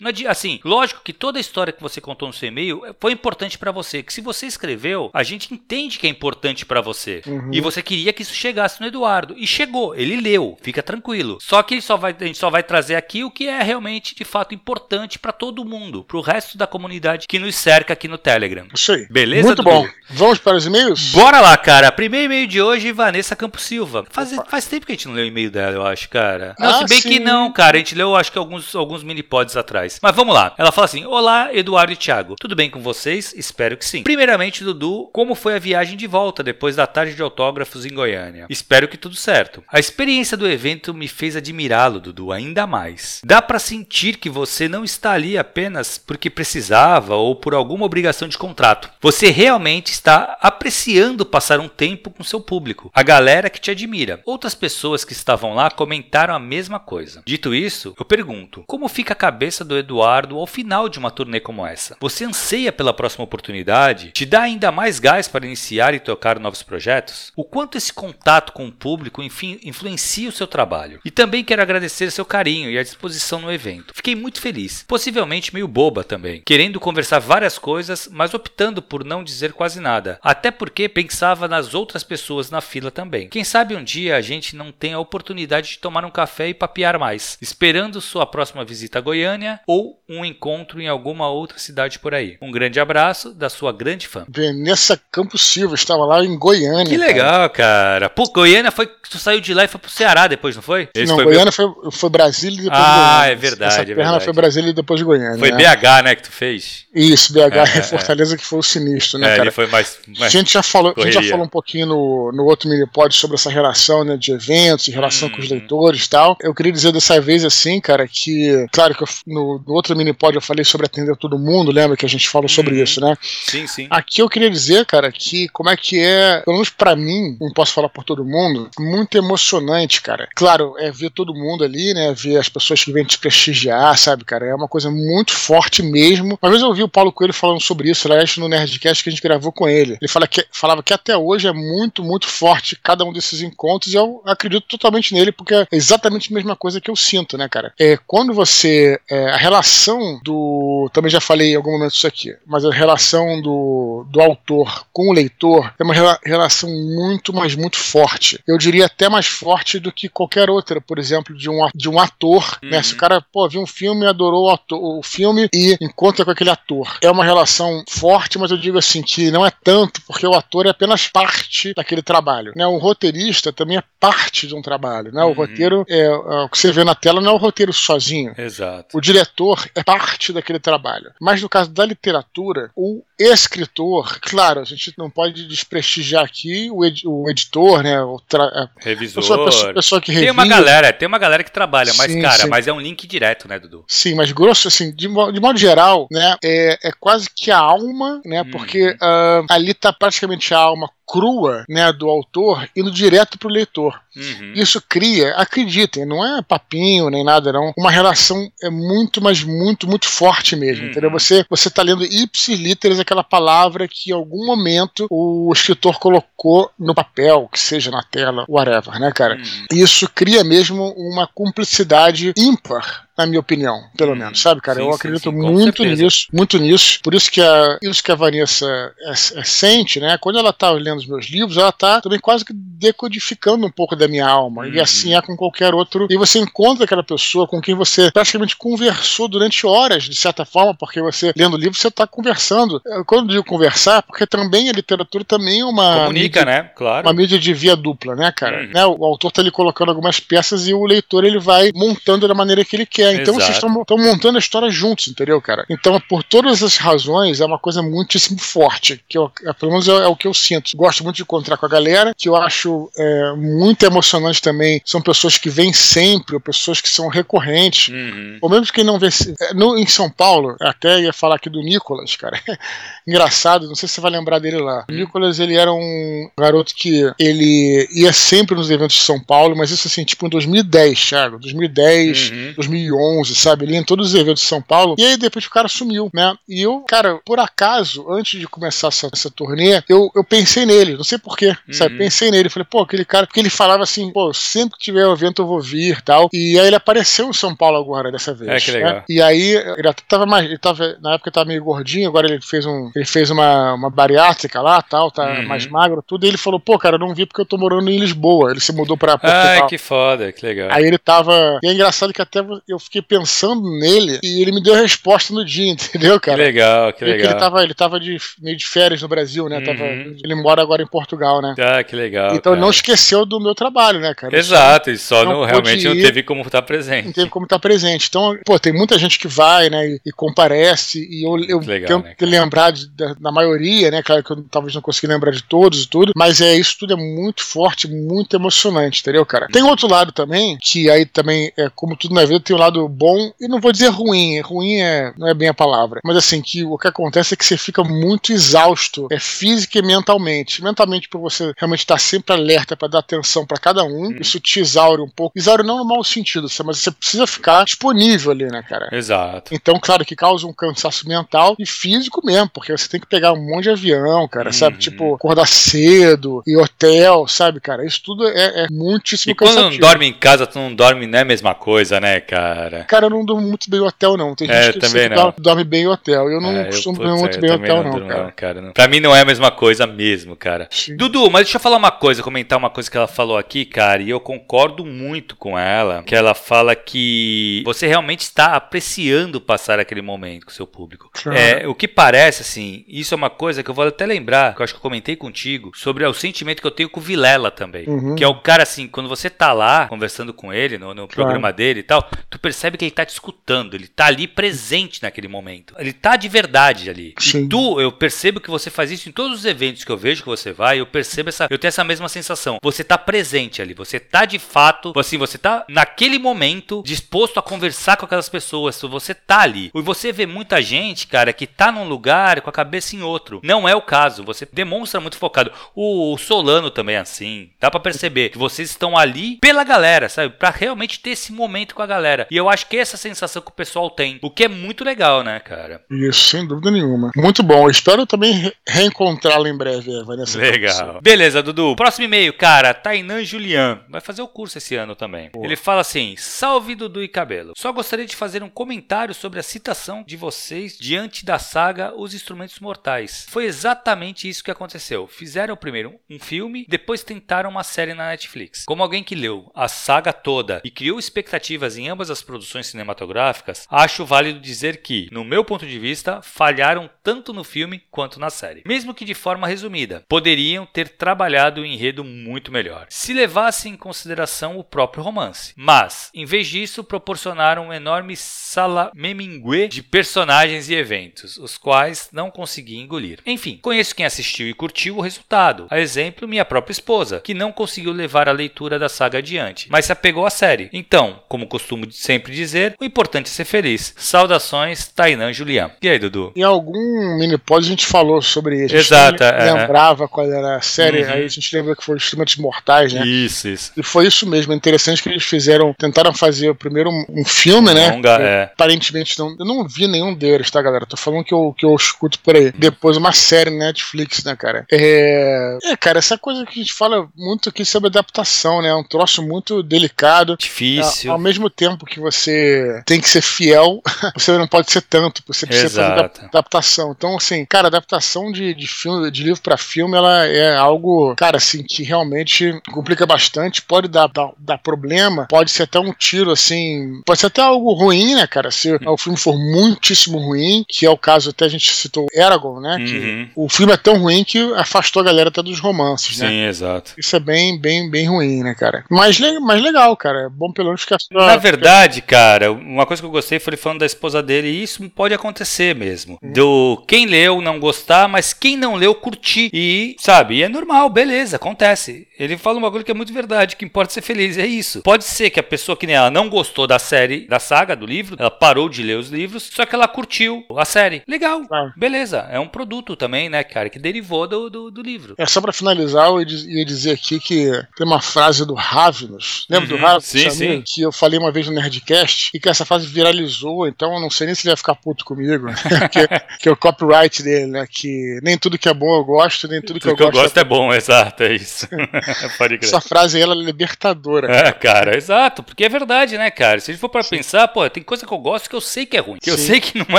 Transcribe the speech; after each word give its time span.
Não 0.00 0.08
adi- 0.08 0.26
assim, 0.26 0.60
lógico 0.64 1.00
que 1.02 1.12
toda 1.12 1.38
a 1.38 1.40
história 1.40 1.72
que 1.72 1.82
você 1.82 2.00
contou 2.00 2.28
no 2.28 2.34
seu 2.34 2.48
e-mail 2.48 2.82
foi 3.00 3.12
importante 3.12 3.58
para 3.58 3.70
você. 3.72 4.02
Que 4.02 4.12
se 4.12 4.20
você 4.20 4.46
escreveu, 4.46 5.10
a 5.12 5.22
gente 5.22 5.52
entende 5.52 5.98
que 5.98 6.06
é 6.06 6.10
importante 6.10 6.64
para 6.66 6.80
você. 6.80 7.22
Uhum. 7.26 7.50
E 7.52 7.60
você 7.60 7.82
queria 7.82 8.12
que 8.12 8.22
isso 8.22 8.34
chegasse 8.34 8.80
no 8.80 8.86
Eduardo. 8.86 9.34
E 9.36 9.46
chegou. 9.46 9.94
Ele 9.94 10.20
leu. 10.20 10.56
Fica 10.62 10.82
tranquilo. 10.82 11.38
Só 11.40 11.62
que 11.62 11.74
ele 11.74 11.80
só 11.82 11.96
vai, 11.96 12.14
a 12.18 12.24
gente 12.24 12.38
só 12.38 12.50
vai 12.50 12.62
trazer 12.62 12.94
aqui 12.96 13.24
o 13.24 13.30
que 13.30 13.46
é 13.48 13.62
realmente 13.62 14.14
de 14.14 14.24
fato 14.24 14.54
importante 14.54 15.18
para 15.18 15.32
todo 15.32 15.64
mundo, 15.64 16.04
para 16.04 16.16
o 16.16 16.20
resto 16.20 16.56
da 16.58 16.66
comunidade 16.66 17.26
que 17.26 17.38
nos 17.38 17.54
cerca 17.56 17.92
aqui 17.92 18.08
no 18.08 18.18
Telegram. 18.18 18.66
Isso 18.74 18.92
aí. 18.92 19.06
Beleza, 19.10 19.48
Muito 19.48 19.62
bom. 19.62 19.86
Vamos 20.10 20.38
para 20.38 20.56
os 20.56 20.66
e-mails? 20.66 21.12
Bora 21.12 21.40
lá, 21.40 21.56
cara. 21.56 21.90
Primeiro 21.92 22.26
e-mail 22.26 22.46
de 22.46 22.60
hoje, 22.60 22.92
Vanessa 22.92 23.34
Campos 23.36 23.62
Silva. 23.62 24.04
Faz, 24.10 24.34
faz 24.48 24.66
tempo 24.66 24.86
que 24.86 24.92
a 24.92 24.94
gente 24.94 25.06
não 25.08 25.14
leu 25.14 25.24
o 25.24 25.28
e-mail 25.28 25.50
dela, 25.50 25.74
eu 25.76 25.86
acho, 25.86 26.08
cara. 26.08 26.54
Não, 26.58 26.68
Ah, 26.68 26.78
se 26.78 26.94
bem 26.94 27.02
que 27.02 27.18
sim. 27.18 27.18
não, 27.20 27.52
cara. 27.52 27.76
A 27.76 27.78
gente 27.78 27.94
leu, 27.94 28.14
acho 28.14 28.30
que 28.30 28.38
alguns, 28.38 28.74
alguns 28.74 29.02
mini-pods 29.14 29.56
atrás. 29.56 29.98
Mas 30.02 30.14
vamos 30.14 30.34
lá. 30.34 30.54
Ela 30.58 30.72
fala 30.72 30.86
assim: 30.86 31.04
Olá, 31.04 31.54
Eduardo 31.54 31.92
e 31.92 31.96
Thiago. 31.96 32.34
Tudo 32.38 32.56
bem 32.56 32.68
com 32.68 32.80
vocês? 32.80 33.32
Espero 33.36 33.76
que 33.76 33.84
sim. 33.84 34.02
Primeiramente, 34.02 34.64
Dudu, 34.64 35.08
como 35.12 35.34
foi 35.34 35.54
a 35.54 35.58
viagem 35.58 35.96
de 35.96 36.06
volta 36.06 36.42
depois 36.42 36.76
da 36.76 36.86
tarde 36.86 37.14
de 37.14 37.22
autógrafos 37.22 37.86
em 37.86 37.94
Goiânia? 37.94 38.46
Espero 38.50 38.88
que 38.88 38.98
tudo 38.98 39.14
certo. 39.14 39.62
A 39.68 39.78
experiência 39.78 40.36
do 40.36 40.48
evento 40.48 40.92
me 40.92 41.06
fez 41.06 41.36
admirá-lo, 41.36 42.00
Dudu, 42.00 42.32
ainda 42.32 42.66
mais. 42.66 43.20
Dá 43.24 43.40
pra 43.40 43.58
sentir 43.58 44.16
que 44.16 44.28
você 44.28 44.68
não 44.68 44.84
está 44.84 45.12
ali 45.12 45.38
apenas 45.38 45.96
porque 45.98 46.28
precisava 46.28 47.14
ou 47.14 47.36
por 47.36 47.54
alguma 47.54 47.86
obrigação 47.86 48.26
de 48.26 48.36
contrato. 48.36 48.90
Você 49.00 49.30
realmente 49.30 49.92
está 49.92 50.36
apreciando 50.40 51.24
passar 51.24 51.60
um 51.60 51.68
tempo 51.68 52.10
com 52.10 52.24
seu 52.24 52.40
público, 52.40 52.90
a 52.92 53.02
galera 53.02 53.48
que 53.50 53.60
te 53.60 53.70
admira. 53.70 54.20
Outras 54.24 54.54
pessoas 54.54 55.04
que 55.04 55.12
estavam 55.12 55.54
lá 55.54 55.70
comentaram 55.70 56.34
a 56.34 56.38
mesma 56.38 56.80
coisa. 56.80 57.22
Dito 57.24 57.54
isso, 57.54 57.94
eu 57.98 58.04
pergunto: 58.04 58.64
como 58.66 58.88
fica 58.94 59.12
a 59.12 59.16
cabeça 59.16 59.64
do 59.64 59.76
Eduardo 59.76 60.38
ao 60.38 60.46
final 60.46 60.88
de 60.88 61.00
uma 61.00 61.10
turnê 61.10 61.40
como 61.40 61.66
essa? 61.66 61.96
Você 61.98 62.24
anseia 62.24 62.70
pela 62.70 62.94
próxima 62.94 63.24
oportunidade? 63.24 64.12
Te 64.12 64.24
dá 64.24 64.42
ainda 64.42 64.70
mais 64.70 65.00
gás 65.00 65.26
para 65.26 65.44
iniciar 65.44 65.94
e 65.94 65.98
tocar 65.98 66.38
novos 66.38 66.62
projetos? 66.62 67.32
O 67.34 67.42
quanto 67.42 67.76
esse 67.76 67.92
contato 67.92 68.52
com 68.52 68.68
o 68.68 68.72
público 68.72 69.20
enfim, 69.20 69.58
influencia 69.64 70.28
o 70.28 70.32
seu 70.32 70.46
trabalho? 70.46 71.00
E 71.04 71.10
também 71.10 71.42
quero 71.42 71.60
agradecer 71.60 72.12
seu 72.12 72.24
carinho 72.24 72.70
e 72.70 72.78
a 72.78 72.84
disposição 72.84 73.40
no 73.40 73.52
evento. 73.52 73.92
Fiquei 73.92 74.14
muito 74.14 74.40
feliz, 74.40 74.84
possivelmente 74.86 75.52
meio 75.52 75.66
boba 75.66 76.04
também, 76.04 76.40
querendo 76.46 76.78
conversar 76.78 77.18
várias 77.18 77.58
coisas, 77.58 78.08
mas 78.12 78.32
optando 78.32 78.80
por 78.80 79.04
não 79.04 79.24
dizer 79.24 79.54
quase 79.54 79.80
nada, 79.80 80.20
até 80.22 80.52
porque 80.52 80.88
pensava 80.88 81.48
nas 81.48 81.74
outras 81.74 82.04
pessoas 82.04 82.48
na 82.48 82.60
fila 82.60 82.92
também. 82.92 83.28
Quem 83.28 83.42
sabe 83.42 83.74
um 83.74 83.82
dia 83.82 84.16
a 84.16 84.20
gente 84.20 84.54
não 84.54 84.70
tem 84.70 84.92
a 84.92 85.00
oportunidade 85.00 85.70
de 85.70 85.78
tomar 85.80 86.04
um 86.04 86.10
café 86.10 86.48
e 86.48 86.54
papear 86.54 86.96
mais, 86.96 87.36
esperando 87.40 88.00
sua 88.00 88.24
próxima 88.24 88.64
visita 88.64 88.83
a 88.92 89.00
Goiânia 89.00 89.60
ou 89.66 89.98
um 90.08 90.24
encontro 90.24 90.80
em 90.80 90.88
alguma 90.88 91.28
outra 91.28 91.58
cidade 91.58 91.98
por 91.98 92.14
aí. 92.14 92.36
Um 92.42 92.50
grande 92.50 92.78
abraço 92.78 93.32
da 93.32 93.48
sua 93.48 93.72
grande 93.72 94.06
fã. 94.06 94.24
Vanessa 94.28 95.00
Campos 95.10 95.42
Silva 95.42 95.74
estava 95.74 96.04
lá 96.04 96.24
em 96.24 96.38
Goiânia. 96.38 96.84
Que 96.86 96.98
cara. 96.98 97.06
legal, 97.06 97.50
cara. 97.50 98.10
Pô, 98.10 98.24
Goiânia 98.32 98.70
foi. 98.70 98.86
Tu 98.86 99.18
saiu 99.18 99.40
de 99.40 99.54
lá 99.54 99.64
e 99.64 99.68
foi 99.68 99.80
pro 99.80 99.90
Ceará 99.90 100.26
depois, 100.26 100.54
não 100.56 100.62
foi? 100.62 100.88
Esse 100.94 101.06
não, 101.06 101.16
foi, 101.16 101.24
Goiânia 101.24 101.52
foi, 101.52 101.66
foi 101.92 102.10
Brasília 102.10 102.60
e 102.60 102.64
depois 102.64 102.80
Ah, 102.82 103.16
Goiânia. 103.18 103.32
é 103.32 103.34
verdade, 103.36 103.72
Essa 103.72 103.82
é 103.82 103.84
perna 103.84 104.02
verdade. 104.02 104.24
foi 104.24 104.32
Brasília 104.32 104.70
e 104.70 104.72
depois 104.72 105.02
Goiânia. 105.02 105.38
foi 105.38 105.50
né? 105.52 105.56
BH, 105.76 106.02
né, 106.04 106.14
que 106.14 106.22
tu 106.22 106.32
fez? 106.32 106.84
Isso, 106.94 107.32
BH 107.32 107.38
É, 107.38 107.58
é, 107.58 107.78
é, 107.78 107.82
Fortaleza 107.82 108.36
que 108.36 108.44
foi 108.44 108.58
o 108.58 108.62
sinistro, 108.62 109.18
né, 109.18 109.26
é, 109.26 109.30
cara? 109.30 109.42
ele 109.44 109.50
foi 109.50 109.66
mais. 109.68 109.98
A 110.16 110.20
mais... 110.20 110.32
gente 110.32 110.52
já 110.52 110.62
falou, 110.62 110.94
a 110.96 111.00
gente 111.02 111.12
já 111.14 111.22
falou 111.30 111.44
um 111.46 111.48
pouquinho 111.48 111.86
no, 111.86 112.32
no 112.32 112.44
outro 112.44 112.68
minipod 112.68 113.14
sobre 113.14 113.36
essa 113.36 113.50
relação 113.50 114.04
né, 114.04 114.16
de 114.16 114.32
eventos, 114.32 114.88
em 114.88 114.92
relação 114.92 115.28
com 115.30 115.40
os 115.40 115.50
Uhum. 115.50 115.56
leitores 115.58 116.04
e 116.04 116.08
tal. 116.10 116.36
Eu 116.40 116.54
queria 116.54 116.72
dizer 116.72 116.92
dessa 116.92 117.20
vez 117.20 117.44
assim, 117.44 117.80
cara, 117.80 118.08
que, 118.08 118.66
claro 118.74 118.94
que 118.94 119.02
eu- 119.02 119.08
no, 119.26 119.62
no 119.66 119.72
outro 119.74 119.96
minipod 119.96 120.34
eu 120.34 120.40
falei 120.42 120.64
sobre 120.64 120.86
atender 120.86 121.16
todo 121.16 121.38
mundo, 121.38 121.70
lembra 121.70 121.96
que 121.96 122.04
a 122.04 122.08
gente 122.08 122.28
falou 122.28 122.48
sobre 122.48 122.74
Uhum. 122.74 122.82
isso, 122.82 123.00
né? 123.00 123.16
Sim, 123.22 123.66
sim. 123.66 123.86
Aqui 123.90 124.20
eu 124.20 124.28
queria 124.28 124.50
dizer, 124.50 124.84
cara, 124.86 125.10
que 125.12 125.48
como 125.48 125.70
é 125.70 125.76
que 125.76 125.98
é, 126.00 126.40
pelo 126.44 126.56
menos 126.56 126.70
pra 126.70 126.96
mim, 126.96 127.36
não 127.40 127.52
posso 127.52 127.72
falar 127.72 127.88
por 127.88 128.02
todo 128.04 128.24
mundo, 128.24 128.68
muito 128.78 129.16
emocionante, 129.16 130.02
cara. 130.02 130.28
Claro, 130.34 130.74
é 130.78 130.90
ver 130.90 131.10
todo 131.10 131.34
mundo 131.34 131.62
ali, 131.64 131.94
né? 131.94 132.12
Ver 132.14 132.38
as 132.38 132.48
pessoas 132.48 132.82
que 132.82 132.92
vêm 132.92 133.04
te 133.04 133.18
prestigiar, 133.18 133.96
sabe, 133.98 134.24
cara? 134.24 134.46
É 134.46 134.54
uma 134.54 134.68
coisa 134.68 134.90
muito 134.90 135.32
forte 135.32 135.82
mesmo. 135.82 136.38
Uma 136.42 136.50
vez 136.50 136.62
eu 136.62 136.68
ouvi 136.68 136.82
o 136.82 136.88
Paulo 136.88 137.12
Coelho 137.12 137.32
falando 137.32 137.60
sobre 137.60 137.90
isso, 137.90 138.10
aliás, 138.10 138.36
no 138.36 138.48
Nerdcast 138.48 139.02
que 139.02 139.08
a 139.08 139.12
gente 139.12 139.22
gravou 139.22 139.52
com 139.52 139.68
ele. 139.68 139.96
Ele 140.00 140.08
fala 140.10 140.26
que, 140.26 140.44
falava 140.50 140.82
que 140.82 140.92
até 140.92 141.16
hoje 141.16 141.46
é 141.46 141.52
muito, 141.52 142.02
muito 142.02 142.26
forte 142.26 142.76
cada 142.82 143.04
um 143.04 143.12
desses 143.12 143.40
encontros 143.42 143.92
e 143.92 143.96
eu 143.96 144.20
acredito 144.26 144.64
totalmente 144.66 145.14
nele, 145.14 145.30
porque 145.32 145.54
é 145.54 145.66
exatamente 145.70 146.32
a 146.32 146.34
mesma 146.34 146.56
coisa 146.56 146.80
que 146.80 146.90
eu 146.90 146.96
sinto, 146.96 147.36
né, 147.38 147.48
cara? 147.48 147.72
É 147.78 147.96
quando 148.06 148.32
você. 148.34 148.63
É, 148.68 149.30
a 149.30 149.36
relação 149.36 150.20
do. 150.22 150.88
Também 150.92 151.10
já 151.10 151.20
falei 151.20 151.52
em 151.52 151.56
algum 151.56 151.72
momento 151.72 151.94
isso 151.94 152.06
aqui, 152.06 152.34
mas 152.46 152.64
a 152.64 152.70
relação 152.72 153.40
do, 153.40 154.06
do 154.10 154.20
autor 154.20 154.86
com 154.92 155.10
o 155.10 155.12
leitor 155.12 155.72
é 155.78 155.82
uma 155.84 155.94
rela- 155.94 156.18
relação 156.24 156.68
muito, 156.70 157.32
mas 157.32 157.54
muito 157.54 157.76
forte. 157.78 158.38
Eu 158.46 158.58
diria 158.58 158.86
até 158.86 159.08
mais 159.08 159.26
forte 159.26 159.78
do 159.78 159.92
que 159.92 160.08
qualquer 160.08 160.50
outra, 160.50 160.80
por 160.80 160.98
exemplo, 160.98 161.36
de 161.36 161.48
um, 161.50 161.68
de 161.74 161.88
um 161.88 161.98
ator, 161.98 162.58
né? 162.62 162.78
Uhum. 162.78 162.82
Se 162.82 162.94
o 162.94 162.96
cara, 162.96 163.20
pô, 163.32 163.48
viu 163.48 163.60
um 163.62 163.66
filme, 163.66 164.06
adorou 164.06 164.46
o, 164.46 164.50
ator- 164.50 164.80
o 164.82 165.02
filme 165.02 165.48
e 165.52 165.76
encontra 165.80 166.24
com 166.24 166.30
aquele 166.30 166.50
ator. 166.50 166.96
É 167.02 167.10
uma 167.10 167.24
relação 167.24 167.82
forte, 167.88 168.38
mas 168.38 168.50
eu 168.50 168.56
digo 168.56 168.78
assim, 168.78 169.02
que 169.02 169.30
não 169.30 169.44
é 169.44 169.50
tanto, 169.62 170.00
porque 170.06 170.26
o 170.26 170.34
ator 170.34 170.66
é 170.66 170.70
apenas 170.70 171.08
parte 171.08 171.72
daquele 171.74 172.02
trabalho. 172.02 172.52
Né? 172.54 172.66
O 172.66 172.78
roteirista 172.78 173.52
também 173.52 173.76
é 173.78 173.82
parte 173.98 174.46
de 174.46 174.54
um 174.54 174.62
trabalho. 174.62 175.12
Né? 175.12 175.22
O 175.24 175.28
Uhum. 175.28 175.32
roteiro, 175.34 175.84
é, 175.88 176.00
é, 176.00 176.10
o 176.44 176.48
que 176.48 176.58
você 176.58 176.70
vê 176.70 176.84
na 176.84 176.94
tela 176.94 177.20
não 177.20 177.32
é 177.32 177.34
o 177.34 177.38
roteiro 177.38 177.72
sozinho. 177.72 178.32
Exato. 178.36 178.53
O 178.92 179.00
diretor 179.00 179.68
é 179.74 179.82
parte 179.82 180.32
daquele 180.32 180.58
trabalho. 180.58 181.12
Mas 181.20 181.40
no 181.42 181.48
caso 181.48 181.70
da 181.70 181.84
literatura, 181.84 182.70
o 182.76 183.02
escritor, 183.18 184.18
claro, 184.20 184.60
a 184.60 184.64
gente 184.64 184.92
não 184.98 185.08
pode 185.10 185.46
desprestigiar 185.46 186.24
aqui 186.24 186.68
o, 186.70 186.84
ed- 186.84 187.02
o 187.06 187.28
editor, 187.30 187.82
né? 187.82 188.00
O 188.02 188.20
a 188.34 188.68
Revisor. 188.80 189.22
pessoa, 189.22 189.44
pessoa, 189.44 189.74
pessoa 189.74 190.00
que 190.00 190.12
Tem 190.12 190.30
uma 190.30 190.42
revisa. 190.42 190.60
galera, 190.60 190.92
tem 190.92 191.06
uma 191.08 191.18
galera 191.18 191.44
que 191.44 191.50
trabalha, 191.52 191.92
mas, 191.94 192.10
Sim, 192.10 192.22
cara, 192.22 192.42
sim. 192.42 192.48
mas 192.48 192.66
é 192.66 192.72
um 192.72 192.80
link 192.80 193.06
direto, 193.06 193.46
né, 193.48 193.58
Dudu? 193.58 193.84
Sim, 193.88 194.14
mas 194.14 194.32
grosso, 194.32 194.68
assim, 194.68 194.92
de, 194.94 195.08
mo- 195.08 195.30
de 195.32 195.40
modo 195.40 195.58
geral, 195.58 196.06
né, 196.10 196.36
é, 196.42 196.88
é 196.88 196.92
quase 196.98 197.28
que 197.34 197.50
a 197.50 197.58
alma, 197.58 198.20
né, 198.24 198.42
Hum. 198.42 198.50
porque 198.50 198.96
ah, 199.00 199.42
ali 199.50 199.74
tá 199.74 199.92
praticamente 199.92 200.52
a 200.54 200.58
alma 200.58 200.90
crua 201.06 201.64
né, 201.68 201.92
do 201.92 202.08
autor 202.08 202.68
indo 202.76 202.90
direto 202.90 203.38
para 203.38 203.48
o 203.48 203.52
leitor. 203.52 204.00
Uhum. 204.16 204.52
Isso 204.54 204.80
cria, 204.88 205.34
acreditem, 205.34 206.06
não 206.06 206.24
é 206.24 206.40
papinho 206.42 207.10
nem 207.10 207.24
nada, 207.24 207.52
não. 207.52 207.72
Uma 207.76 207.90
relação 207.90 208.48
é 208.62 208.70
muito, 208.70 209.20
mas 209.20 209.42
muito, 209.42 209.88
muito 209.88 210.06
forte 210.06 210.54
mesmo. 210.54 210.84
Uhum. 210.84 210.90
Entendeu? 210.90 211.10
Você, 211.10 211.44
você 211.48 211.68
tá 211.70 211.82
lendo 211.82 212.04
ipsis 212.04 212.58
literis 212.58 213.00
aquela 213.00 213.24
palavra 213.24 213.88
que 213.88 214.10
em 214.10 214.14
algum 214.14 214.46
momento 214.46 215.06
o 215.10 215.50
escritor 215.52 215.98
colocou 215.98 216.70
no 216.78 216.94
papel, 216.94 217.48
que 217.52 217.58
seja 217.58 217.90
na 217.90 218.02
tela, 218.02 218.44
whatever, 218.48 218.98
né, 219.00 219.10
cara? 219.12 219.36
Uhum. 219.36 219.66
Isso 219.72 220.08
cria 220.08 220.44
mesmo 220.44 220.94
uma 220.96 221.26
cumplicidade 221.26 222.32
ímpar 222.36 223.04
na 223.16 223.26
minha 223.26 223.40
opinião, 223.40 223.84
pelo 223.96 224.12
hum, 224.12 224.16
menos, 224.16 224.40
sabe, 224.40 224.60
cara? 224.60 224.80
Sim, 224.80 224.86
eu 224.86 224.92
acredito 224.92 225.30
sim, 225.30 225.30
sim, 225.30 225.36
muito 225.36 225.78
certeza. 225.78 226.02
nisso, 226.02 226.26
muito 226.32 226.58
nisso. 226.58 226.98
Por 227.02 227.14
isso 227.14 227.30
que 227.30 227.40
a, 227.40 227.78
isso 227.82 228.02
que 228.02 228.10
a 228.10 228.14
Vanessa 228.14 228.66
é, 229.00 229.10
é, 229.10 229.44
sente, 229.44 230.00
né? 230.00 230.18
Quando 230.18 230.38
ela 230.38 230.52
tá 230.52 230.70
lendo 230.70 230.98
os 230.98 231.06
meus 231.06 231.26
livros, 231.26 231.56
ela 231.56 231.70
tá 231.70 232.00
também 232.00 232.18
quase 232.18 232.44
que 232.44 232.52
decodificando 232.52 233.66
um 233.66 233.70
pouco 233.70 233.94
da 233.94 234.08
minha 234.08 234.26
alma. 234.26 234.68
E 234.68 234.80
assim 234.80 235.12
uhum. 235.12 235.18
é 235.18 235.22
com 235.22 235.36
qualquer 235.36 235.74
outro. 235.74 236.06
E 236.10 236.16
você 236.16 236.38
encontra 236.38 236.84
aquela 236.84 237.04
pessoa 237.04 237.46
com 237.46 237.60
quem 237.60 237.74
você 237.74 238.10
praticamente 238.10 238.56
conversou 238.56 239.28
durante 239.28 239.66
horas, 239.66 240.04
de 240.04 240.16
certa 240.16 240.44
forma, 240.44 240.74
porque 240.74 241.00
você, 241.00 241.32
lendo 241.36 241.54
o 241.54 241.58
livro, 241.58 241.78
você 241.78 241.90
tá 241.90 242.06
conversando. 242.06 242.82
Quando 243.06 243.30
eu 243.30 243.36
digo 243.36 243.44
conversar, 243.44 244.02
porque 244.02 244.26
também 244.26 244.68
a 244.68 244.72
literatura 244.72 245.24
também 245.24 245.60
é 245.60 245.64
uma. 245.64 246.06
Comunica, 246.06 246.40
mídia, 246.40 246.44
né? 246.44 246.70
Claro. 246.74 247.06
Uma 247.06 247.12
mídia 247.12 247.38
de 247.38 247.54
via 247.54 247.76
dupla, 247.76 248.16
né, 248.16 248.32
cara? 248.32 248.62
Uhum. 248.62 248.70
Né? 248.72 248.86
O 248.86 249.04
autor 249.04 249.30
tá 249.30 249.40
ali 249.40 249.50
colocando 249.50 249.90
algumas 249.90 250.18
peças 250.18 250.66
e 250.66 250.74
o 250.74 250.84
leitor 250.84 251.24
ele 251.24 251.38
vai 251.38 251.70
montando 251.74 252.26
da 252.26 252.34
maneira 252.34 252.64
que 252.64 252.74
ele 252.74 252.86
quer. 252.86 253.03
Então 253.12 253.34
Exato. 253.34 253.40
vocês 253.40 253.56
estão 253.56 253.98
montando 253.98 254.36
a 254.36 254.40
história 254.40 254.70
juntos, 254.70 255.08
entendeu, 255.08 255.40
cara? 255.40 255.64
Então, 255.68 256.00
por 256.08 256.22
todas 256.22 256.62
as 256.62 256.76
razões, 256.76 257.40
é 257.40 257.44
uma 257.44 257.58
coisa 257.58 257.82
muitíssimo 257.82 258.38
forte, 258.38 259.02
que 259.08 259.18
eu, 259.18 259.30
é, 259.44 259.52
pelo 259.52 259.72
menos 259.72 259.88
é, 259.88 259.92
é, 259.92 260.06
o 260.06 260.16
que 260.16 260.26
eu 260.26 260.34
sinto. 260.34 260.76
Gosto 260.76 261.02
muito 261.04 261.16
de 261.16 261.22
encontrar 261.22 261.56
com 261.56 261.66
a 261.66 261.68
galera, 261.68 262.14
que 262.16 262.28
eu 262.28 262.36
acho 262.36 262.90
é, 262.96 263.32
muito 263.36 263.84
emocionante 263.84 264.40
também. 264.40 264.80
São 264.84 265.00
pessoas 265.00 265.38
que 265.38 265.50
vêm 265.50 265.72
sempre, 265.72 266.34
ou 266.34 266.40
pessoas 266.40 266.80
que 266.80 266.88
são 266.88 267.08
recorrentes. 267.08 267.88
Uhum. 267.88 268.38
Ou 268.40 268.50
mesmo 268.50 268.72
quem 268.72 268.84
não 268.84 268.98
vê. 268.98 269.08
É, 269.40 269.54
no, 269.54 269.78
em 269.78 269.86
São 269.86 270.10
Paulo, 270.10 270.56
até 270.60 271.00
ia 271.00 271.12
falar 271.12 271.36
aqui 271.36 271.50
do 271.50 271.62
Nicolas, 271.62 272.16
cara. 272.16 272.40
Engraçado, 273.06 273.68
não 273.68 273.74
sei 273.74 273.88
se 273.88 273.94
você 273.94 274.00
vai 274.00 274.10
lembrar 274.10 274.38
dele 274.38 274.58
lá. 274.58 274.84
O 274.88 274.92
uhum. 274.92 274.98
Nicolas, 274.98 275.38
ele 275.38 275.54
era 275.54 275.72
um 275.72 276.30
garoto 276.38 276.74
que 276.74 277.10
ele 277.18 277.86
ia 277.92 278.12
sempre 278.12 278.54
nos 278.54 278.70
eventos 278.70 278.96
de 278.96 279.02
São 279.02 279.20
Paulo, 279.20 279.56
mas 279.56 279.70
isso 279.70 279.88
assim, 279.88 280.04
tipo 280.04 280.26
em 280.26 280.30
2010, 280.30 281.08
Thiago. 281.08 281.38
2010, 281.38 282.30
uhum. 282.30 282.52
2011, 282.56 282.93
sabe? 283.34 283.64
Ele 283.64 283.74
ia 283.74 283.78
em 283.78 283.84
todos 283.84 284.08
os 284.08 284.14
eventos 284.14 284.42
de 284.42 284.48
São 284.48 284.62
Paulo. 284.62 284.94
E 284.98 285.04
aí 285.04 285.16
depois 285.16 285.44
o 285.44 285.50
cara 285.50 285.68
sumiu, 285.68 286.10
né? 286.12 286.34
E 286.48 286.62
eu, 286.62 286.80
cara, 286.80 287.20
por 287.24 287.38
acaso, 287.38 288.06
antes 288.10 288.40
de 288.40 288.46
começar 288.46 288.88
essa, 288.88 289.08
essa 289.12 289.30
turnê, 289.30 289.82
eu, 289.88 290.10
eu 290.14 290.24
pensei 290.24 290.66
nele, 290.66 290.96
não 290.96 291.04
sei 291.04 291.18
porquê, 291.18 291.48
uhum. 291.48 291.72
sabe? 291.72 291.98
Pensei 291.98 292.30
nele. 292.30 292.48
Falei, 292.48 292.66
pô, 292.68 292.82
aquele 292.82 293.04
cara, 293.04 293.26
porque 293.26 293.40
ele 293.40 293.50
falava 293.50 293.82
assim, 293.82 294.12
pô, 294.12 294.32
sempre 294.32 294.78
que 294.78 294.84
tiver 294.84 295.06
um 295.06 295.12
evento 295.12 295.42
eu 295.42 295.46
vou 295.46 295.60
vir 295.60 296.00
tal. 296.02 296.28
E 296.32 296.58
aí 296.58 296.66
ele 296.66 296.76
apareceu 296.76 297.28
em 297.28 297.32
São 297.32 297.54
Paulo 297.54 297.78
agora, 297.78 298.10
dessa 298.10 298.34
vez. 298.34 298.50
É, 298.50 298.58
que 298.58 298.70
legal. 298.70 298.94
Né? 298.94 299.04
E 299.08 299.22
aí, 299.22 299.54
ele 299.76 299.88
até 299.88 300.02
tava 300.08 300.26
mais. 300.26 300.44
Ele 300.44 300.58
tava, 300.58 300.96
na 301.00 301.14
época 301.14 301.28
ele 301.28 301.34
tava 301.34 301.46
meio 301.46 301.64
gordinho, 301.64 302.08
agora 302.08 302.26
ele 302.26 302.40
fez 302.40 302.66
um. 302.66 302.90
Ele 302.94 303.04
fez 303.04 303.30
uma, 303.30 303.74
uma 303.74 303.90
bariátrica 303.90 304.60
lá 304.60 304.80
tal, 304.82 305.10
tá 305.10 305.26
uhum. 305.26 305.46
mais 305.46 305.66
magro, 305.66 306.02
tudo. 306.02 306.24
E 306.24 306.28
ele 306.28 306.36
falou, 306.36 306.60
pô, 306.60 306.78
cara, 306.78 306.96
eu 306.96 307.00
não 307.00 307.14
vi 307.14 307.26
porque 307.26 307.40
eu 307.40 307.46
tô 307.46 307.56
morando 307.56 307.90
em 307.90 307.98
Lisboa. 307.98 308.50
Ele 308.50 308.60
se 308.60 308.72
mudou 308.72 308.96
pra 308.96 309.18
Portugal. 309.18 309.64
Ah, 309.64 309.66
que 309.66 309.78
foda, 309.78 310.32
que 310.32 310.44
legal. 310.44 310.68
Aí 310.70 310.84
ele 310.84 310.98
tava. 310.98 311.58
E 311.62 311.68
é 311.68 311.72
engraçado 311.72 312.12
que 312.12 312.22
até 312.22 312.40
eu 312.68 312.78
fiquei 312.84 313.02
pensando 313.02 313.62
nele 313.78 314.18
e 314.22 314.40
ele 314.42 314.52
me 314.52 314.62
deu 314.62 314.74
a 314.74 314.78
resposta 314.78 315.32
no 315.32 315.44
dia, 315.44 315.70
entendeu, 315.72 316.20
cara? 316.20 316.36
Que 316.36 316.44
legal, 316.44 316.92
que 316.92 317.04
legal. 317.04 317.30
ele 317.30 317.40
tava, 317.40 317.62
ele 317.62 317.74
tava 317.74 318.00
de, 318.00 318.16
meio 318.40 318.56
de 318.56 318.66
férias 318.66 319.02
no 319.02 319.08
Brasil, 319.08 319.48
né? 319.48 319.58
Uhum. 319.58 319.64
Tava, 319.64 319.84
ele 319.84 320.34
mora 320.34 320.62
agora 320.62 320.82
em 320.82 320.86
Portugal, 320.86 321.40
né? 321.40 321.54
Ah, 321.58 321.82
que 321.82 321.96
legal. 321.96 322.28
Então 322.28 322.52
cara. 322.52 322.56
ele 322.56 322.60
não 322.60 322.70
esqueceu 322.70 323.24
do 323.24 323.40
meu 323.40 323.54
trabalho, 323.54 324.00
né, 324.00 324.14
cara? 324.14 324.36
Exato, 324.36 324.90
e 324.90 324.98
só 324.98 325.24
não, 325.24 325.40
não 325.40 325.44
realmente 325.44 325.84
não 325.84 325.94
teve 325.94 326.22
como 326.22 326.42
estar 326.42 326.62
presente. 326.62 327.06
Não 327.06 327.12
teve 327.12 327.30
como 327.30 327.46
estar 327.46 327.58
presente. 327.58 328.06
Então, 328.08 328.36
pô, 328.44 328.58
tem 328.58 328.72
muita 328.72 328.98
gente 328.98 329.18
que 329.18 329.28
vai, 329.28 329.70
né, 329.70 329.86
e, 329.86 330.00
e 330.06 330.12
comparece, 330.12 331.06
e 331.10 331.26
eu, 331.26 331.38
eu 331.44 331.58
legal, 331.60 332.02
tento 332.02 332.24
né, 332.26 332.38
lembrar 332.38 332.70
de, 332.70 332.88
da, 332.88 333.14
da, 333.14 333.32
maioria, 333.32 333.90
né? 333.90 334.02
Claro 334.02 334.22
que 334.22 334.32
eu 334.32 334.44
talvez 334.50 334.74
não 334.74 334.82
consiga 334.82 335.12
lembrar 335.12 335.30
de 335.30 335.42
todos 335.42 335.84
e 335.84 335.88
tudo, 335.88 336.12
mas 336.16 336.40
é 336.40 336.54
isso 336.54 336.76
tudo 336.78 336.94
é 336.94 336.96
muito 336.96 337.42
forte, 337.42 337.88
muito 337.88 338.36
emocionante, 338.36 339.00
entendeu, 339.00 339.24
cara? 339.24 339.48
Tem 339.48 339.62
outro 339.62 339.88
lado 339.88 340.12
também, 340.12 340.58
que 340.60 340.90
aí 340.90 341.06
também, 341.06 341.52
é, 341.56 341.70
como 341.74 341.96
tudo 341.96 342.14
na 342.14 342.24
vida, 342.24 342.40
tem 342.40 342.54
um 342.54 342.58
lado 342.58 342.73
bom, 342.88 343.32
e 343.40 343.48
não 343.48 343.60
vou 343.60 343.72
dizer 343.72 343.88
ruim, 343.88 344.40
ruim 344.40 344.80
é, 344.80 345.12
não 345.16 345.28
é 345.28 345.34
bem 345.34 345.48
a 345.48 345.54
palavra, 345.54 346.00
mas 346.04 346.16
assim, 346.16 346.40
que 346.40 346.64
o 346.64 346.78
que 346.78 346.88
acontece 346.88 347.34
é 347.34 347.36
que 347.36 347.44
você 347.44 347.56
fica 347.56 347.82
muito 347.82 348.32
exausto, 348.32 349.08
é 349.10 349.18
física 349.18 349.78
e 349.78 349.82
mentalmente. 349.82 350.62
Mentalmente, 350.62 351.08
por 351.08 351.20
você 351.20 351.52
realmente 351.56 351.80
estar 351.80 351.98
sempre 351.98 352.34
alerta 352.34 352.76
para 352.76 352.88
dar 352.88 352.98
atenção 353.00 353.46
para 353.46 353.58
cada 353.58 353.84
um, 353.84 354.08
hum. 354.08 354.16
isso 354.20 354.40
te 354.40 354.60
exaure 354.60 355.02
um 355.02 355.08
pouco. 355.08 355.38
Exaure 355.38 355.62
não 355.62 355.78
no 355.78 355.84
mau 355.84 356.02
sentido, 356.04 356.48
mas 356.64 356.78
você 356.78 356.90
precisa 356.90 357.26
ficar 357.26 357.64
disponível 357.64 358.32
ali, 358.32 358.46
né, 358.46 358.62
cara? 358.62 358.88
Exato. 358.92 359.54
Então, 359.54 359.78
claro 359.80 360.04
que 360.04 360.16
causa 360.16 360.46
um 360.46 360.52
cansaço 360.52 361.08
mental 361.08 361.54
e 361.58 361.66
físico 361.66 362.24
mesmo, 362.24 362.48
porque 362.48 362.72
você 362.72 362.88
tem 362.88 363.00
que 363.00 363.06
pegar 363.06 363.32
um 363.32 363.46
monte 363.46 363.64
de 363.64 363.70
avião, 363.70 364.28
cara, 364.28 364.52
sabe? 364.52 364.74
Uhum. 364.74 364.80
Tipo, 364.80 365.14
acordar 365.14 365.46
cedo 365.46 366.42
e 366.46 366.56
hotel, 366.56 367.26
sabe, 367.26 367.60
cara? 367.60 367.84
Isso 367.84 368.02
tudo 368.02 368.26
é, 368.26 368.64
é 368.64 368.66
muitíssimo 368.70 369.32
e 369.32 369.34
cansativo. 369.34 369.62
quando 369.62 369.72
não 369.72 369.88
dorme 369.88 370.06
em 370.06 370.12
casa, 370.12 370.46
tu 370.46 370.58
não 370.58 370.74
dorme, 370.74 371.06
não 371.06 371.18
é 371.18 371.22
a 371.22 371.26
mesma 371.26 371.54
coisa, 371.54 372.00
né, 372.00 372.20
cara? 372.20 372.63
Cara, 372.84 373.06
eu 373.06 373.10
não 373.10 373.24
durmo 373.24 373.46
muito 373.46 373.70
bem 373.70 373.80
em 373.80 373.82
hotel, 373.82 374.16
não. 374.16 374.34
Tem 374.34 374.50
é, 374.50 374.64
gente 374.64 374.74
que 374.74 374.80
também 374.80 375.08
não. 375.08 375.34
dorme 375.38 375.64
bem 375.64 375.82
em 375.82 375.88
hotel. 375.88 376.30
Eu 376.30 376.40
não 376.40 376.56
é, 376.56 376.64
costumo 376.64 376.98
dormir 376.98 377.18
muito 377.18 377.40
bem 377.40 377.50
em 377.50 377.54
hotel, 377.54 377.82
não, 377.84 377.98
não 377.98 378.08
cara. 378.08 378.32
cara 378.32 378.60
não. 378.60 378.72
Pra 378.72 378.88
mim 378.88 379.00
não 379.00 379.14
é 379.14 379.20
a 379.20 379.24
mesma 379.24 379.50
coisa 379.50 379.86
mesmo, 379.86 380.34
cara. 380.34 380.68
Sim. 380.70 380.96
Dudu, 380.96 381.30
mas 381.30 381.44
deixa 381.44 381.56
eu 381.56 381.60
falar 381.60 381.76
uma 381.76 381.90
coisa, 381.90 382.22
comentar 382.22 382.58
uma 382.58 382.70
coisa 382.70 382.90
que 382.90 382.96
ela 382.96 383.06
falou 383.06 383.36
aqui, 383.36 383.64
cara, 383.64 384.02
e 384.02 384.10
eu 384.10 384.20
concordo 384.20 384.84
muito 384.84 385.36
com 385.36 385.58
ela, 385.58 386.02
que 386.02 386.14
ela 386.14 386.34
fala 386.34 386.74
que 386.74 387.62
você 387.64 387.86
realmente 387.86 388.22
está 388.22 388.54
apreciando 388.54 389.40
passar 389.40 389.78
aquele 389.78 390.02
momento 390.02 390.46
com 390.46 390.50
o 390.50 390.54
seu 390.54 390.66
público. 390.66 391.10
Claro. 391.12 391.38
É, 391.38 391.66
o 391.68 391.74
que 391.74 391.86
parece, 391.86 392.42
assim, 392.42 392.84
isso 392.88 393.14
é 393.14 393.16
uma 393.16 393.30
coisa 393.30 393.62
que 393.62 393.70
eu 393.70 393.74
vou 393.74 393.86
até 393.86 394.06
lembrar, 394.06 394.54
que 394.54 394.62
eu 394.62 394.64
acho 394.64 394.72
que 394.72 394.78
eu 394.78 394.82
comentei 394.82 395.16
contigo, 395.16 395.70
sobre 395.74 396.04
o 396.04 396.14
sentimento 396.14 396.60
que 396.60 396.66
eu 396.66 396.70
tenho 396.70 396.88
com 396.88 397.00
o 397.00 397.02
Vilela 397.02 397.50
também. 397.50 397.86
Uhum. 397.88 398.16
Que 398.16 398.24
é 398.24 398.28
o 398.28 398.40
cara, 398.40 398.62
assim, 398.62 398.86
quando 398.88 399.08
você 399.08 399.28
tá 399.28 399.52
lá 399.52 399.86
conversando 399.88 400.32
com 400.32 400.52
ele, 400.52 400.78
no, 400.78 400.88
no 400.88 401.06
claro. 401.06 401.14
programa 401.14 401.52
dele 401.52 401.80
e 401.80 401.82
tal, 401.82 402.08
tu 402.30 402.38
percebe 402.38 402.53
que 402.78 402.84
ele 402.84 402.90
tá 402.90 403.04
te 403.04 403.10
escutando, 403.10 403.74
ele 403.74 403.88
tá 403.88 404.06
ali 404.06 404.26
presente 404.26 405.02
naquele 405.02 405.28
momento. 405.28 405.74
Ele 405.78 405.92
tá 405.92 406.16
de 406.16 406.28
verdade 406.28 406.90
ali. 406.90 407.14
Sim. 407.18 407.44
E 407.44 407.48
tu, 407.48 407.80
eu 407.80 407.92
percebo 407.92 408.40
que 408.40 408.50
você 408.50 408.70
faz 408.70 408.90
isso 408.90 409.08
em 409.08 409.12
todos 409.12 409.38
os 409.38 409.44
eventos 409.44 409.84
que 409.84 409.92
eu 409.92 409.96
vejo 409.96 410.22
que 410.22 410.28
você 410.28 410.52
vai, 410.52 410.80
eu 410.80 410.86
percebo 410.86 411.28
essa, 411.28 411.46
eu 411.50 411.58
tenho 411.58 411.68
essa 411.68 411.84
mesma 411.84 412.08
sensação. 412.08 412.58
Você 412.62 412.84
tá 412.84 412.96
presente 412.98 413.60
ali, 413.60 413.74
você 413.74 413.98
tá 413.98 414.24
de 414.24 414.38
fato, 414.38 414.92
assim, 414.96 415.18
você 415.18 415.38
tá 415.38 415.64
naquele 415.68 416.18
momento 416.18 416.82
disposto 416.84 417.38
a 417.38 417.42
conversar 417.42 417.96
com 417.96 418.06
aquelas 418.06 418.28
pessoas, 418.28 418.80
você 418.80 419.14
tá 419.14 419.40
ali. 419.40 419.70
E 419.74 419.82
você 419.82 420.12
vê 420.12 420.26
muita 420.26 420.60
gente, 420.60 421.06
cara, 421.06 421.32
que 421.32 421.46
tá 421.46 421.70
num 421.72 421.88
lugar 421.88 422.40
com 422.40 422.50
a 422.50 422.52
cabeça 422.52 422.96
em 422.96 423.02
outro. 423.02 423.40
Não 423.42 423.68
é 423.68 423.74
o 423.74 423.82
caso, 423.82 424.24
você 424.24 424.46
demonstra 424.50 425.00
muito 425.00 425.16
focado. 425.16 425.52
O, 425.74 426.16
Solano 426.18 426.70
também 426.70 426.96
é 426.96 427.00
assim, 427.00 427.50
dá 427.60 427.70
para 427.70 427.80
perceber 427.80 428.30
que 428.30 428.38
vocês 428.38 428.70
estão 428.70 428.96
ali 428.96 429.36
pela 429.36 429.64
galera, 429.64 430.08
sabe? 430.08 430.34
Para 430.34 430.50
realmente 430.50 431.00
ter 431.00 431.10
esse 431.10 431.32
momento 431.32 431.74
com 431.74 431.82
a 431.82 431.86
galera. 431.86 432.26
E 432.30 432.36
eu 432.36 432.43
acho 432.48 432.66
que 432.66 432.76
é 432.76 432.80
essa 432.80 432.96
sensação 432.96 433.42
que 433.42 433.50
o 433.50 433.54
pessoal 433.54 433.90
tem, 433.90 434.18
o 434.22 434.30
que 434.30 434.44
é 434.44 434.48
muito 434.48 434.84
legal, 434.84 435.22
né, 435.22 435.40
cara? 435.40 435.82
Isso, 435.90 436.28
sem 436.30 436.46
dúvida 436.46 436.70
nenhuma. 436.70 437.10
Muito 437.16 437.42
bom. 437.42 437.64
Eu 437.64 437.70
espero 437.70 438.06
também 438.06 438.52
reencontrá-la 438.68 439.48
em 439.48 439.56
breve, 439.56 440.02
Vanessa. 440.04 440.38
Legal. 440.38 441.00
Beleza, 441.02 441.42
Dudu. 441.42 441.76
Próximo 441.76 442.04
e-mail, 442.04 442.32
cara, 442.32 442.74
Tainan 442.74 443.24
Julian. 443.24 443.80
Vai 443.88 444.00
fazer 444.00 444.22
o 444.22 444.28
curso 444.28 444.58
esse 444.58 444.74
ano 444.76 444.94
também. 444.94 445.30
Ele 445.42 445.56
fala 445.56 445.80
assim: 445.80 446.14
Salve 446.16 446.74
Dudu 446.74 447.02
e 447.02 447.08
Cabelo. 447.08 447.52
Só 447.56 447.72
gostaria 447.72 448.06
de 448.06 448.16
fazer 448.16 448.42
um 448.42 448.48
comentário 448.48 449.14
sobre 449.14 449.40
a 449.40 449.42
citação 449.42 450.04
de 450.06 450.16
vocês 450.16 450.76
diante 450.78 451.24
da 451.24 451.38
saga 451.38 451.92
Os 451.96 452.14
Instrumentos 452.14 452.58
Mortais. 452.60 453.26
Foi 453.28 453.44
exatamente 453.44 454.28
isso 454.28 454.44
que 454.44 454.50
aconteceu. 454.50 455.06
Fizeram 455.06 455.56
primeiro 455.56 455.94
um 456.10 456.18
filme, 456.18 456.66
depois 456.68 457.02
tentaram 457.02 457.50
uma 457.50 457.62
série 457.62 457.94
na 457.94 458.08
Netflix. 458.08 458.64
Como 458.66 458.82
alguém 458.82 459.02
que 459.02 459.14
leu 459.14 459.50
a 459.54 459.68
saga 459.68 460.12
toda 460.12 460.60
e 460.64 460.70
criou 460.70 460.98
expectativas 460.98 461.76
em 461.76 461.88
ambas 461.88 462.10
as 462.10 462.22
produções 462.24 462.66
cinematográficas, 462.66 463.66
acho 463.70 464.04
válido 464.04 464.40
dizer 464.40 464.82
que, 464.82 465.08
no 465.12 465.24
meu 465.24 465.44
ponto 465.44 465.66
de 465.66 465.78
vista, 465.78 466.20
falharam 466.22 466.90
tanto 467.02 467.32
no 467.32 467.44
filme 467.44 467.82
quanto 467.90 468.18
na 468.18 468.30
série. 468.30 468.62
Mesmo 468.66 468.94
que 468.94 469.04
de 469.04 469.14
forma 469.14 469.46
resumida, 469.46 470.04
poderiam 470.08 470.66
ter 470.66 470.88
trabalhado 470.88 471.60
o 471.60 471.64
enredo 471.64 472.02
muito 472.02 472.50
melhor, 472.50 472.86
se 472.88 473.12
levasse 473.12 473.68
em 473.68 473.76
consideração 473.76 474.58
o 474.58 474.64
próprio 474.64 475.02
romance. 475.02 475.52
Mas, 475.56 476.10
em 476.14 476.24
vez 476.24 476.48
disso, 476.48 476.82
proporcionaram 476.82 477.68
um 477.68 477.72
enorme 477.72 478.16
salamemingue 478.16 479.68
de 479.68 479.82
personagens 479.82 480.68
e 480.68 480.74
eventos, 480.74 481.36
os 481.36 481.58
quais 481.58 482.08
não 482.12 482.30
consegui 482.30 482.76
engolir. 482.76 483.20
Enfim, 483.26 483.58
conheço 483.60 483.94
quem 483.94 484.06
assistiu 484.06 484.48
e 484.48 484.54
curtiu 484.54 484.96
o 484.96 485.00
resultado. 485.00 485.66
A 485.70 485.78
exemplo, 485.78 486.26
minha 486.26 486.44
própria 486.44 486.72
esposa, 486.72 487.20
que 487.20 487.34
não 487.34 487.52
conseguiu 487.52 487.92
levar 487.92 488.28
a 488.28 488.32
leitura 488.32 488.78
da 488.78 488.88
saga 488.88 489.18
adiante, 489.18 489.68
mas 489.70 489.86
se 489.86 489.92
apegou 489.92 490.26
à 490.26 490.30
série. 490.30 490.70
Então, 490.72 491.22
como 491.28 491.46
costumo 491.46 491.90
sempre 491.90 492.13
sempre 492.14 492.34
dizer, 492.34 492.76
o 492.80 492.84
importante 492.84 493.26
é 493.26 493.28
ser 493.28 493.44
feliz. 493.44 493.92
Saudações, 493.96 494.86
Tainan 494.86 495.32
Julian. 495.32 495.70
E 495.82 495.88
aí, 495.88 495.98
Dudu? 495.98 496.32
Em 496.36 496.42
algum 496.42 497.18
mini-pod 497.18 497.64
a 497.64 497.68
gente 497.68 497.86
falou 497.86 498.22
sobre 498.22 498.64
isso. 498.64 498.76
Exato. 498.76 499.22
É. 499.22 499.52
Lembrava 499.52 500.08
qual 500.08 500.30
era 500.30 500.56
a 500.56 500.60
série, 500.60 501.02
uhum. 501.02 501.10
aí 501.10 501.24
a 501.24 501.28
gente 501.28 501.54
lembra 501.54 501.74
que 501.74 501.84
foi 501.84 501.96
Instrumentos 501.96 502.36
Mortais, 502.36 502.92
né? 502.92 503.06
Isso, 503.06 503.48
isso. 503.48 503.72
E 503.76 503.82
foi 503.82 504.06
isso 504.06 504.26
mesmo. 504.26 504.52
É 504.52 504.56
interessante 504.56 505.02
que 505.02 505.08
eles 505.08 505.24
fizeram, 505.24 505.74
tentaram 505.76 506.14
fazer 506.14 506.54
primeiro 506.54 506.90
um, 506.90 507.04
um 507.08 507.24
filme, 507.24 507.74
né? 507.74 507.90
Longa, 507.90 508.18
é. 508.20 508.42
Aparentemente 508.44 509.18
não. 509.18 509.34
Eu 509.38 509.44
não 509.44 509.66
vi 509.66 509.86
nenhum 509.88 510.14
deles, 510.14 510.50
tá, 510.50 510.62
galera? 510.62 510.86
Tô 510.86 510.96
falando 510.96 511.24
que 511.24 511.34
eu, 511.34 511.54
que 511.56 511.66
eu 511.66 511.74
escuto 511.74 512.18
por 512.20 512.36
aí. 512.36 512.52
Depois 512.52 512.96
uma 512.96 513.12
série 513.12 513.50
Netflix, 513.50 514.22
né, 514.24 514.36
cara? 514.36 514.66
É. 514.70 515.58
É, 515.64 515.76
cara, 515.76 515.98
essa 515.98 516.16
coisa 516.16 516.44
que 516.44 516.60
a 516.60 516.62
gente 516.62 516.72
fala 516.72 517.08
muito 517.16 517.48
aqui 517.48 517.64
sobre 517.64 517.88
adaptação, 517.88 518.62
né? 518.62 518.68
É 518.68 518.74
um 518.74 518.84
troço 518.84 519.22
muito 519.22 519.62
delicado. 519.62 520.36
Difícil. 520.36 521.10
Ao 521.10 521.18
mesmo 521.18 521.48
tempo 521.50 521.86
que 521.86 522.00
você 522.04 522.82
tem 522.86 523.00
que 523.00 523.08
ser 523.08 523.22
fiel, 523.22 523.82
você 524.14 524.36
não 524.36 524.46
pode 524.46 524.70
ser 524.70 524.82
tanto. 524.82 525.22
Você 525.26 525.46
precisa 525.46 525.82
Exato. 525.82 526.16
fazer 526.16 526.28
adaptação. 526.28 526.94
Então, 526.96 527.16
assim, 527.16 527.44
cara, 527.44 527.68
adaptação 527.68 528.30
de, 528.30 528.54
de 528.54 528.66
filme, 528.66 529.10
de 529.10 529.22
livro 529.22 529.40
para 529.42 529.56
filme, 529.56 529.96
ela 529.96 530.26
é 530.26 530.56
algo, 530.56 531.14
cara, 531.16 531.38
assim, 531.38 531.62
que 531.62 531.82
realmente 531.82 532.60
complica 532.72 533.06
bastante. 533.06 533.62
Pode 533.62 533.88
dar, 533.88 534.06
dar, 534.08 534.30
dar 534.38 534.58
problema, 534.58 535.26
pode 535.28 535.50
ser 535.50 535.64
até 535.64 535.78
um 535.78 535.92
tiro, 535.92 536.30
assim, 536.30 537.00
pode 537.04 537.20
ser 537.20 537.26
até 537.26 537.42
algo 537.42 537.72
ruim, 537.72 538.14
né, 538.14 538.26
cara? 538.26 538.50
Se 538.50 538.72
o 538.86 538.96
filme 538.96 539.18
for 539.18 539.36
muitíssimo 539.36 540.18
ruim, 540.18 540.64
que 540.68 540.86
é 540.86 540.90
o 540.90 540.98
caso, 540.98 541.30
até 541.30 541.44
a 541.46 541.48
gente 541.48 541.72
citou 541.72 542.06
Eragon, 542.12 542.60
né? 542.60 542.76
Uhum. 542.76 542.84
Que 542.84 543.30
o 543.34 543.48
filme 543.48 543.72
é 543.72 543.76
tão 543.76 543.98
ruim 543.98 544.24
que 544.24 544.38
afastou 544.54 545.00
a 545.02 545.04
galera 545.04 545.28
até 545.28 545.42
dos 545.42 545.60
romances, 545.60 546.16
Sim, 546.16 546.22
né? 546.22 546.28
Sim, 546.28 546.44
exato. 546.44 546.92
Isso 546.96 547.16
é 547.16 547.20
bem, 547.20 547.58
bem, 547.58 547.90
bem 547.90 548.08
ruim, 548.08 548.42
né, 548.42 548.54
cara? 548.54 548.84
Mas, 548.90 549.18
mas 549.40 549.62
legal, 549.62 549.96
cara. 549.96 550.24
É 550.24 550.28
bom 550.28 550.52
pelo 550.52 550.68
menos 550.68 550.82
sua... 550.82 551.26
Na 551.26 551.36
verdade, 551.36 551.93
cara, 552.02 552.52
uma 552.52 552.86
coisa 552.86 553.02
que 553.02 553.06
eu 553.06 553.12
gostei 553.12 553.38
foi 553.38 553.52
ele 553.52 553.60
falando 553.60 553.80
da 553.80 553.86
esposa 553.86 554.22
dele, 554.22 554.48
e 554.48 554.62
isso 554.62 554.88
pode 554.90 555.14
acontecer 555.14 555.74
mesmo. 555.74 556.18
Uhum. 556.22 556.32
Do 556.32 556.84
quem 556.86 557.06
leu 557.06 557.40
não 557.40 557.60
gostar, 557.60 558.08
mas 558.08 558.32
quem 558.32 558.56
não 558.56 558.74
leu 558.74 558.94
curtir. 558.94 559.50
E, 559.52 559.96
sabe, 559.98 560.36
e 560.36 560.42
é 560.42 560.48
normal, 560.48 560.88
beleza, 560.88 561.36
acontece. 561.36 562.06
Ele 562.18 562.38
fala 562.38 562.58
um 562.58 562.62
bagulho 562.62 562.84
que 562.84 562.90
é 562.90 562.94
muito 562.94 563.12
verdade, 563.12 563.56
que 563.56 563.64
importa 563.64 563.92
ser 563.92 564.02
feliz, 564.02 564.38
é 564.38 564.46
isso. 564.46 564.82
Pode 564.82 565.04
ser 565.04 565.30
que 565.30 565.40
a 565.40 565.42
pessoa 565.42 565.76
que 565.76 565.86
nem 565.86 565.96
ela 565.96 566.10
não 566.10 566.28
gostou 566.28 566.66
da 566.66 566.78
série, 566.78 567.26
da 567.26 567.38
saga, 567.38 567.74
do 567.74 567.86
livro, 567.86 568.16
ela 568.18 568.30
parou 568.30 568.68
de 568.68 568.82
ler 568.82 568.98
os 568.98 569.08
livros, 569.08 569.50
só 569.52 569.66
que 569.66 569.74
ela 569.74 569.88
curtiu 569.88 570.44
a 570.56 570.64
série. 570.64 571.02
Legal, 571.08 571.42
ah. 571.52 571.72
beleza. 571.76 572.28
É 572.30 572.38
um 572.38 572.48
produto 572.48 572.96
também, 572.96 573.28
né, 573.28 573.42
cara, 573.42 573.68
que 573.68 573.78
derivou 573.78 574.26
do, 574.26 574.48
do, 574.48 574.70
do 574.70 574.82
livro. 574.82 575.14
É 575.18 575.26
só 575.26 575.40
para 575.40 575.52
finalizar, 575.52 576.08
eu 576.08 576.20
ia 576.20 576.64
dizer 576.64 576.92
aqui 576.92 577.18
que 577.18 577.50
tem 577.76 577.86
uma 577.86 578.00
frase 578.00 578.46
do 578.46 578.54
Ravenous, 578.54 579.46
lembra 579.50 579.70
uhum, 579.70 579.76
do 579.76 579.82
Ravenous? 579.82 580.04
Sim, 580.04 580.30
sim. 580.30 580.62
Que 580.64 580.82
eu 580.82 580.92
falei 580.92 581.18
uma 581.18 581.32
vez 581.32 581.48
no 581.48 581.54
Nerdcast 581.84 582.30
e 582.34 582.40
que 582.40 582.48
essa 582.48 582.64
frase 582.64 582.86
viralizou, 582.86 583.68
então 583.68 583.94
eu 583.94 584.00
não 584.00 584.10
sei 584.10 584.26
nem 584.26 584.34
se 584.34 584.42
ele 584.42 584.50
vai 584.50 584.56
ficar 584.56 584.74
puto 584.74 585.04
comigo, 585.04 585.46
que, 585.92 586.08
que 586.40 586.48
é 586.48 586.52
o 586.52 586.56
copyright 586.56 587.22
dele, 587.22 587.46
né, 587.46 587.66
que 587.70 588.18
nem 588.22 588.38
tudo 588.38 588.58
que 588.58 588.68
é 588.68 588.74
bom 588.74 588.96
eu 588.96 589.04
gosto, 589.04 589.46
nem 589.46 589.60
tudo 589.60 589.74
que, 589.74 589.80
tudo 589.80 589.90
eu, 589.90 589.96
que 589.96 590.02
gosto 590.04 590.16
eu 590.16 590.22
gosto 590.22 590.36
é, 590.36 590.40
é 590.40 590.44
bom, 590.44 590.72
exato, 590.72 591.22
é 591.22 591.34
isso. 591.34 591.68
Pode 592.38 592.58
crer. 592.58 592.68
Essa 592.68 592.80
frase 592.80 593.20
ela 593.20 593.34
é 593.34 593.38
libertadora. 593.38 594.34
É, 594.34 594.52
cara, 594.52 594.96
exato, 594.96 595.42
porque 595.42 595.64
é 595.64 595.68
verdade, 595.68 596.16
né, 596.16 596.30
cara? 596.30 596.58
Se 596.60 596.70
a 596.70 596.74
gente 596.74 596.80
for 596.80 596.88
para 596.88 597.04
pensar, 597.04 597.48
pô, 597.48 597.68
tem 597.68 597.82
coisa 597.82 598.06
que 598.06 598.12
eu 598.12 598.18
gosto 598.18 598.48
que 598.48 598.56
eu 598.56 598.60
sei 598.60 598.86
que 598.86 598.96
é 598.96 599.00
ruim, 599.00 599.18
que 599.18 599.30
Sim. 599.30 599.30
eu 599.30 599.38
sei 599.38 599.60
que 599.60 599.78
não 599.88 599.98